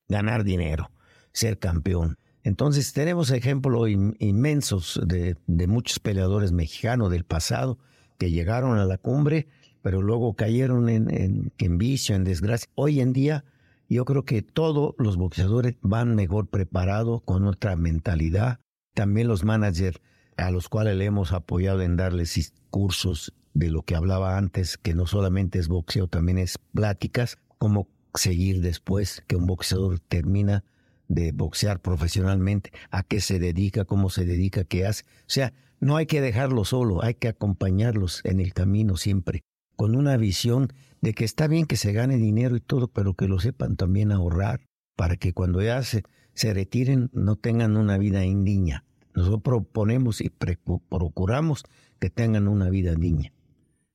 Ganar 0.09 0.45
dinero, 0.45 0.91
ser 1.33 1.59
campeón. 1.59 2.19
Entonces 2.43 2.93
tenemos 2.93 3.31
ejemplos 3.31 3.89
inmensos 3.89 5.01
de, 5.05 5.37
muchos 5.67 5.99
peleadores 5.99 6.53
mexicanos 6.53 7.11
del 7.11 7.25
pasado 7.25 7.79
que 8.19 8.31
llegaron 8.31 8.79
a 8.79 8.85
la 8.85 8.99
cumbre, 8.99 9.49
pero 9.83 10.01
luego 10.01 10.35
cayeron 10.35 10.89
en, 10.89 11.11
en, 11.11 11.53
en 11.59 11.79
vicio, 11.79 12.15
en 12.15 12.25
desgracia. 12.25 12.69
Hoy 12.75 13.01
en 13.01 13.13
día 13.13 13.45
yo 13.89 14.05
creo 14.05 14.25
que 14.25 14.43
todos 14.43 14.95
los 14.99 15.17
boxeadores 15.17 15.77
van 15.81 16.15
mejor 16.15 16.49
preparados, 16.49 17.23
con 17.25 17.47
otra 17.47 17.77
mentalidad. 17.77 18.61
También 18.95 19.29
los 19.29 19.45
managers 19.45 20.01
a 20.37 20.51
los 20.51 20.69
cuales 20.69 20.97
le 20.97 21.07
hemos 21.07 21.33
apoyado 21.33 21.83
en 21.83 21.97
darles 21.97 22.53
cursos 22.71 23.33
de 23.55 23.71
lo 23.71 23.83
que 23.83 23.97
hablaba 23.97 24.37
antes, 24.37 24.77
que 24.77 24.95
no 24.95 25.07
solamente 25.07 25.59
es 25.59 25.69
boxeo, 25.69 26.09
también 26.09 26.39
es 26.39 26.59
pláticas, 26.75 27.39
como 27.59 27.89
seguir 28.17 28.61
después 28.61 29.23
que 29.27 29.37
un 29.37 29.47
boxeador 29.47 30.01
termina 30.01 30.65
de 31.09 31.33
boxear 31.33 31.81
profesionalmente, 31.81 32.73
a 32.91 33.03
qué 33.03 33.21
se 33.21 33.39
dedica, 33.39 33.85
cómo 33.85 34.11
se 34.11 34.25
dedica, 34.25 34.65
qué 34.65 34.87
hace. 34.87 35.05
O 35.21 35.29
sea, 35.29 35.53
no 35.79 35.97
hay 35.97 36.07
que 36.07 36.21
dejarlo 36.21 36.65
solo, 36.65 37.03
hay 37.03 37.15
que 37.15 37.29
acompañarlos 37.29 38.23
en 38.25 38.41
el 38.41 38.53
camino 38.53 38.97
siempre, 38.97 39.43
con 39.77 39.95
una 39.95 40.17
visión 40.17 40.73
de 41.01 41.15
que 41.15 41.25
está 41.25 41.47
bien 41.47 41.67
que 41.67 41.77
se 41.77 41.93
gane 41.93 42.17
dinero 42.17 42.57
y 42.57 42.61
todo, 42.61 42.89
pero 42.89 43.15
que 43.15 43.29
lo 43.29 43.39
sepan 43.39 43.77
también 43.77 44.11
ahorrar, 44.11 44.67
para 44.97 45.17
que 45.17 45.33
cuando 45.33 45.63
ya 45.63 45.83
se, 45.83 46.03
se 46.35 46.55
retiren 46.55 47.11
no 47.13 47.37
tengan 47.37 47.77
una 47.77 47.99
vida 47.99 48.25
indigna. 48.25 48.85
Nosotros 49.15 49.43
proponemos 49.43 50.21
y 50.21 50.31
procuramos 50.31 51.65
que 51.99 52.11
tengan 52.11 52.49
una 52.49 52.69
vida 52.69 52.95
digna. 52.95 53.33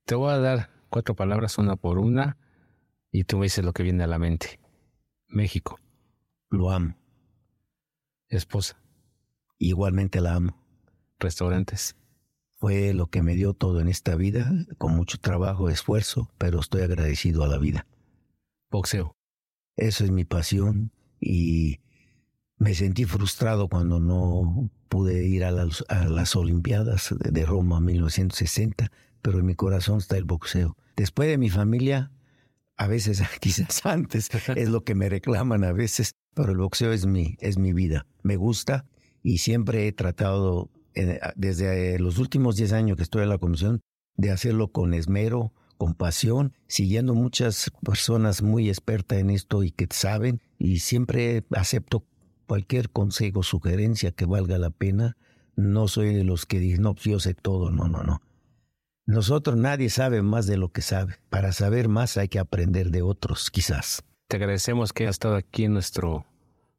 Te 0.05 0.15
voy 0.15 0.31
a 0.31 0.37
dar 0.37 0.69
Cuatro 0.91 1.15
palabras, 1.15 1.57
una 1.57 1.77
por 1.77 1.99
una, 1.99 2.35
y 3.11 3.25
tú 3.25 3.37
me 3.37 3.45
dices 3.45 3.65
lo 3.65 3.73
que 3.73 3.83
viene 3.83 4.03
a 4.03 4.07
la 4.07 4.19
mente. 4.19 4.59
México. 5.27 5.79
Lo 6.49 6.71
amo. 6.71 6.95
Esposa. 8.29 8.81
Igualmente 9.57 10.21
la 10.21 10.35
amo. 10.35 10.57
Restaurantes. 11.19 11.95
Fue 12.57 12.93
lo 12.93 13.07
que 13.07 13.21
me 13.21 13.35
dio 13.35 13.53
todo 13.53 13.79
en 13.79 13.87
esta 13.87 14.15
vida, 14.15 14.51
con 14.77 14.95
mucho 14.95 15.17
trabajo, 15.19 15.69
esfuerzo, 15.69 16.31
pero 16.37 16.59
estoy 16.59 16.83
agradecido 16.83 17.43
a 17.43 17.47
la 17.47 17.57
vida. 17.57 17.87
Boxeo. 18.69 19.15
Eso 19.75 20.03
es 20.03 20.11
mi 20.11 20.25
pasión 20.25 20.91
y 21.19 21.79
me 22.57 22.75
sentí 22.75 23.05
frustrado 23.05 23.67
cuando 23.67 23.99
no 23.99 24.69
pude 24.89 25.25
ir 25.27 25.43
a 25.43 25.51
las, 25.51 25.83
a 25.89 26.05
las 26.05 26.35
Olimpiadas 26.35 27.15
de 27.17 27.45
Roma 27.45 27.79
1960, 27.79 28.91
pero 29.21 29.39
en 29.39 29.45
mi 29.45 29.55
corazón 29.55 29.97
está 29.97 30.17
el 30.17 30.25
boxeo. 30.25 30.77
Después 30.95 31.29
de 31.29 31.37
mi 31.37 31.49
familia, 31.49 32.11
a 32.81 32.87
veces, 32.87 33.21
quizás 33.39 33.85
antes, 33.85 34.29
es 34.55 34.69
lo 34.69 34.83
que 34.83 34.95
me 34.95 35.07
reclaman 35.07 35.63
a 35.63 35.71
veces, 35.71 36.15
pero 36.33 36.51
el 36.51 36.57
boxeo 36.57 36.91
es 36.91 37.05
mi, 37.05 37.37
es 37.39 37.59
mi 37.59 37.73
vida. 37.73 38.07
Me 38.23 38.37
gusta 38.37 38.85
y 39.21 39.37
siempre 39.37 39.87
he 39.87 39.91
tratado, 39.91 40.71
eh, 40.95 41.19
desde 41.35 41.99
los 41.99 42.17
últimos 42.17 42.55
10 42.55 42.73
años 42.73 42.97
que 42.97 43.03
estoy 43.03 43.21
en 43.21 43.29
la 43.29 43.37
comisión, 43.37 43.81
de 44.17 44.31
hacerlo 44.31 44.71
con 44.71 44.95
esmero, 44.95 45.53
con 45.77 45.93
pasión, 45.93 46.53
siguiendo 46.65 47.13
muchas 47.13 47.71
personas 47.83 48.41
muy 48.41 48.67
expertas 48.67 49.19
en 49.19 49.29
esto 49.29 49.61
y 49.61 49.69
que 49.69 49.87
saben, 49.91 50.41
y 50.57 50.79
siempre 50.79 51.43
acepto 51.51 52.03
cualquier 52.47 52.89
consejo, 52.89 53.43
sugerencia 53.43 54.11
que 54.11 54.25
valga 54.25 54.57
la 54.57 54.71
pena. 54.71 55.17
No 55.55 55.87
soy 55.87 56.15
de 56.15 56.23
los 56.23 56.47
que 56.47 56.59
dicen, 56.59 56.81
no, 56.81 56.95
yo 56.95 57.19
sé 57.19 57.35
todo, 57.35 57.69
no, 57.69 57.87
no, 57.87 58.01
no. 58.01 58.23
Nosotros 59.11 59.57
nadie 59.57 59.89
sabe 59.89 60.21
más 60.21 60.47
de 60.47 60.55
lo 60.55 60.69
que 60.69 60.81
sabe. 60.81 61.17
Para 61.29 61.51
saber 61.51 61.89
más 61.89 62.15
hay 62.15 62.29
que 62.29 62.39
aprender 62.39 62.91
de 62.91 63.01
otros, 63.01 63.51
quizás. 63.51 64.05
Te 64.29 64.37
agradecemos 64.37 64.93
que 64.93 65.03
hayas 65.03 65.15
estado 65.15 65.35
aquí 65.35 65.65
en 65.65 65.73
nuestro 65.73 66.25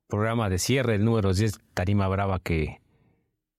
programa 0.09 0.49
de 0.49 0.59
cierre, 0.59 0.95
el 0.95 1.05
número 1.05 1.35
10, 1.35 1.61
Tarima 1.75 2.09
Brava, 2.09 2.41
que 2.41 2.81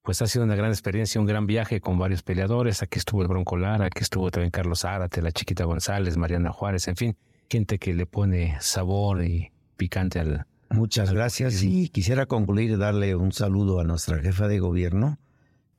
pues 0.02 0.24
ha 0.24 0.28
sido 0.28 0.44
una 0.44 0.56
gran 0.56 0.72
experiencia, 0.72 1.22
un 1.22 1.28
gran 1.28 1.46
viaje 1.46 1.82
con 1.82 2.00
varios 2.00 2.24
peleadores. 2.24 2.82
Aquí 2.82 2.98
estuvo 2.98 3.22
el 3.22 3.28
Bronco 3.28 3.58
Lara, 3.58 3.86
aquí 3.86 4.02
estuvo 4.02 4.32
también 4.32 4.50
Carlos 4.50 4.80
Zárate, 4.80 5.22
la 5.22 5.32
Chiquita 5.32 5.66
González, 5.66 6.18
Mariana 6.18 6.52
Juárez, 6.52 6.88
en 6.88 6.96
fin, 6.96 7.16
gente 7.52 7.78
que 7.78 7.94
le 7.94 8.08
pone 8.08 8.58
sabor 8.60 9.24
y 9.24 9.52
picante 9.78 10.20
al... 10.20 10.48
Muchas 10.72 11.14
gracias 11.14 11.62
y 11.62 11.90
quisiera 11.90 12.26
concluir 12.26 12.72
y 12.72 12.76
darle 12.76 13.16
un 13.16 13.34
saludo 13.34 13.80
a 13.80 13.84
nuestra 13.84 14.18
jefa 14.18 14.48
de 14.48 14.58
gobierno, 14.58 15.20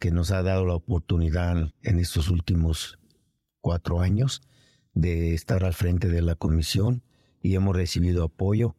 que 0.04 0.10
nos 0.10 0.32
ha 0.32 0.42
dado 0.42 0.66
la 0.66 0.74
oportunidad 0.74 1.72
en 1.82 1.98
estos 1.98 2.28
últimos 2.28 2.98
cuatro 3.62 4.02
años 4.02 4.42
de 4.92 5.32
estar 5.32 5.64
al 5.64 5.72
frente 5.72 6.10
de 6.10 6.20
la 6.20 6.34
comisión 6.34 7.02
y 7.40 7.54
hemos 7.54 7.74
recibido 7.74 8.24
apoyo 8.24 8.76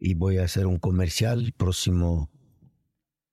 y 0.00 0.14
voy 0.14 0.38
a 0.38 0.42
hacer 0.42 0.66
un 0.66 0.78
comercial 0.78 1.44
el 1.44 1.52
próximo 1.52 2.28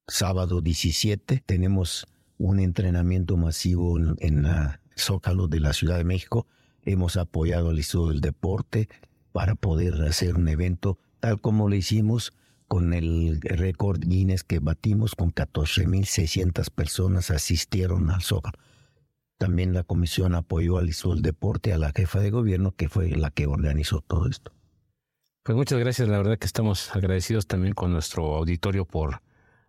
sábado 0.07 0.61
17. 0.61 1.41
Tenemos 1.43 2.05
un 2.37 2.59
entrenamiento 2.59 3.37
masivo 3.37 3.97
en, 3.97 4.17
en 4.19 4.43
la 4.43 4.79
Zócalo 4.95 5.47
de 5.47 5.61
la 5.61 5.73
Ciudad 5.73 5.97
de 5.97 6.03
México. 6.03 6.45
Hemos 6.83 7.17
apoyado 7.17 7.71
al 7.71 7.77
Instituto 7.77 8.09
del 8.09 8.21
Deporte 8.21 8.87
para 9.31 9.55
poder 9.55 9.95
hacer 10.03 10.35
un 10.35 10.47
evento 10.47 10.99
tal 11.19 11.41
como 11.41 11.67
lo 11.67 11.73
hicimos 11.73 12.33
con 12.71 12.93
el 12.93 13.41
récord 13.41 13.99
Guinness 13.99 14.45
que 14.45 14.59
batimos, 14.59 15.13
con 15.13 15.33
14.600 15.33 16.69
personas 16.69 17.29
asistieron 17.29 18.09
al 18.09 18.21
Zócalo. 18.21 18.57
También 19.37 19.73
la 19.73 19.83
comisión 19.83 20.35
apoyó 20.35 20.77
al 20.77 20.85
del 20.85 21.21
Deporte, 21.21 21.73
a 21.73 21.77
la 21.77 21.91
jefa 21.91 22.21
de 22.21 22.31
gobierno, 22.31 22.71
que 22.71 22.87
fue 22.87 23.09
la 23.09 23.29
que 23.29 23.45
organizó 23.45 23.99
todo 23.99 24.25
esto. 24.29 24.53
Pues 25.43 25.57
muchas 25.57 25.79
gracias, 25.79 26.07
la 26.07 26.17
verdad 26.17 26.37
que 26.39 26.45
estamos 26.45 26.95
agradecidos 26.95 27.45
también 27.45 27.73
con 27.73 27.91
nuestro 27.91 28.37
auditorio 28.37 28.85
por 28.85 29.21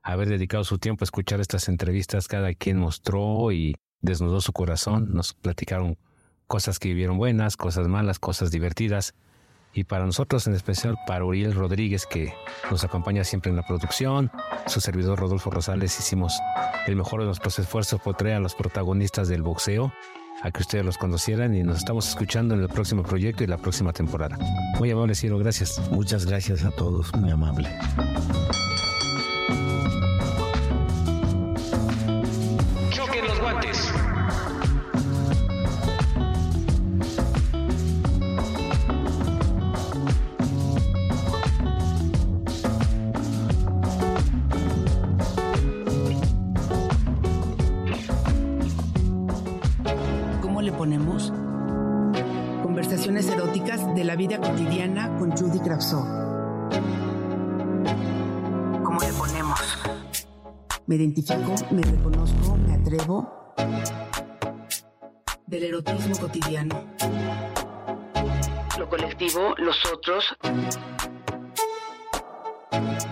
haber 0.04 0.28
dedicado 0.28 0.62
su 0.62 0.78
tiempo 0.78 1.02
a 1.02 1.06
escuchar 1.06 1.40
estas 1.40 1.68
entrevistas. 1.68 2.28
Cada 2.28 2.54
quien 2.54 2.78
mostró 2.78 3.50
y 3.50 3.74
desnudó 4.00 4.40
su 4.40 4.52
corazón, 4.52 5.12
nos 5.12 5.34
platicaron 5.34 5.98
cosas 6.46 6.78
que 6.78 6.90
vivieron 6.90 7.18
buenas, 7.18 7.56
cosas 7.56 7.88
malas, 7.88 8.20
cosas 8.20 8.52
divertidas 8.52 9.16
y 9.74 9.84
para 9.84 10.04
nosotros 10.04 10.46
en 10.46 10.54
especial 10.54 10.96
para 11.06 11.24
Uriel 11.24 11.54
Rodríguez 11.54 12.06
que 12.06 12.34
nos 12.70 12.84
acompaña 12.84 13.24
siempre 13.24 13.50
en 13.50 13.56
la 13.56 13.66
producción, 13.66 14.30
su 14.66 14.80
servidor 14.80 15.18
Rodolfo 15.18 15.50
Rosales 15.50 15.98
hicimos 15.98 16.38
el 16.86 16.96
mejor 16.96 17.20
de 17.20 17.26
nuestros 17.26 17.58
esfuerzos 17.58 18.00
por 18.00 18.16
traer 18.16 18.36
a 18.36 18.40
los 18.40 18.54
protagonistas 18.54 19.28
del 19.28 19.42
boxeo 19.42 19.92
a 20.42 20.50
que 20.50 20.60
ustedes 20.60 20.84
los 20.84 20.98
conocieran 20.98 21.54
y 21.54 21.62
nos 21.62 21.78
estamos 21.78 22.08
escuchando 22.08 22.54
en 22.54 22.62
el 22.62 22.68
próximo 22.68 23.02
proyecto 23.02 23.44
y 23.44 23.46
la 23.46 23.58
próxima 23.58 23.92
temporada. 23.92 24.38
Muy 24.78 24.90
amable 24.90 25.14
Ciro, 25.14 25.38
gracias. 25.38 25.80
Muchas 25.90 26.26
gracias 26.26 26.64
a 26.64 26.70
todos, 26.70 27.14
muy 27.14 27.30
amable. 27.30 27.70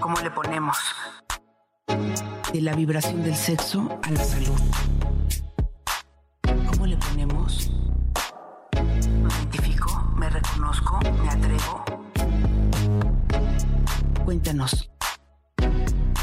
¿Cómo 0.01 0.19
le 0.21 0.31
ponemos? 0.31 0.77
De 2.53 2.61
la 2.61 2.75
vibración 2.75 3.23
del 3.23 3.37
sexo 3.37 4.01
a 4.03 4.11
la 4.11 4.25
salud. 4.25 4.61
¿Cómo 6.73 6.87
le 6.87 6.97
ponemos? 6.97 7.71
reconozco, 10.31 10.99
me 11.23 11.29
atrevo. 11.29 11.85
Cuéntanos. 14.25 14.91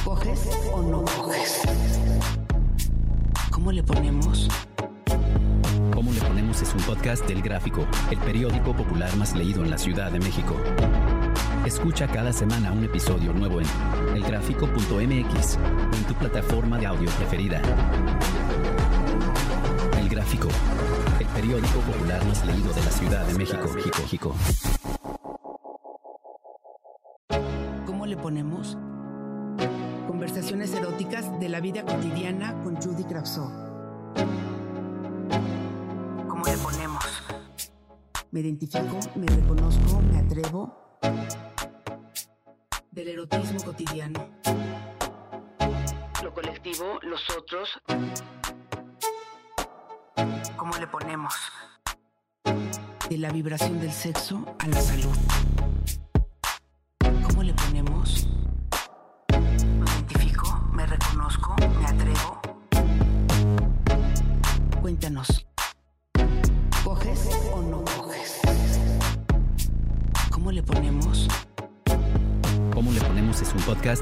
¿Coges 0.03 0.49
o 0.73 0.81
no 0.81 1.03
coges? 1.03 1.61
¿Cómo 3.51 3.71
le 3.71 3.83
ponemos? 3.83 4.47
¿Cómo 5.93 6.11
le 6.11 6.21
ponemos? 6.21 6.61
Es 6.61 6.73
un 6.73 6.81
podcast 6.81 7.27
del 7.27 7.41
Gráfico, 7.41 7.85
el 8.09 8.17
periódico 8.19 8.73
popular 8.73 9.13
más 9.17 9.35
leído 9.35 9.63
en 9.63 9.71
la 9.71 9.77
Ciudad 9.77 10.11
de 10.11 10.19
México. 10.19 10.55
Escucha 11.67 12.07
cada 12.07 12.31
semana 12.31 12.71
un 12.71 12.85
episodio 12.85 13.33
nuevo 13.33 13.59
en 13.59 13.67
elgráfico.mx 14.15 15.57
o 15.57 15.95
en 15.97 16.03
tu 16.05 16.13
plataforma 16.13 16.77
de 16.77 16.85
audio 16.85 17.09
preferida. 17.11 17.61
El 19.99 20.07
Gráfico 20.07 20.47
periódico 21.35 21.79
popular 21.81 22.25
más 22.25 22.45
leído 22.45 22.71
de 22.71 22.85
la 22.85 22.91
Ciudad 22.91 23.25
de 23.25 23.33
México, 23.33 23.67
México. 24.01 24.35
¿Cómo 27.85 28.05
le 28.05 28.15
ponemos? 28.15 28.77
Conversaciones 30.07 30.73
eróticas 30.73 31.37
de 31.41 31.49
la 31.49 31.59
vida 31.59 31.83
cotidiana 31.83 32.61
con 32.63 32.77
Judy 32.77 33.03
Kravsov. 33.03 33.51
¿Cómo 36.29 36.45
le 36.45 36.57
ponemos? 36.59 37.23
Me 38.31 38.39
identifico, 38.39 38.99
me 39.15 39.27
reconozco, 39.27 40.01
me 40.01 40.19
atrevo. 40.19 40.87
Del 42.97 43.09
erotismo 43.09 43.63
cotidiano. 43.63 44.27
Lo 46.23 46.33
colectivo, 46.33 46.97
los 47.03 47.29
otros 47.29 47.79
¿Cómo 50.55 50.75
le 50.79 50.87
ponemos? 50.87 51.35
De 53.07 53.17
la 53.19 53.29
vibración 53.29 53.79
del 53.79 53.91
sexo 53.91 54.43
a 54.57 54.67
la 54.67 54.81
salud. 54.81 55.15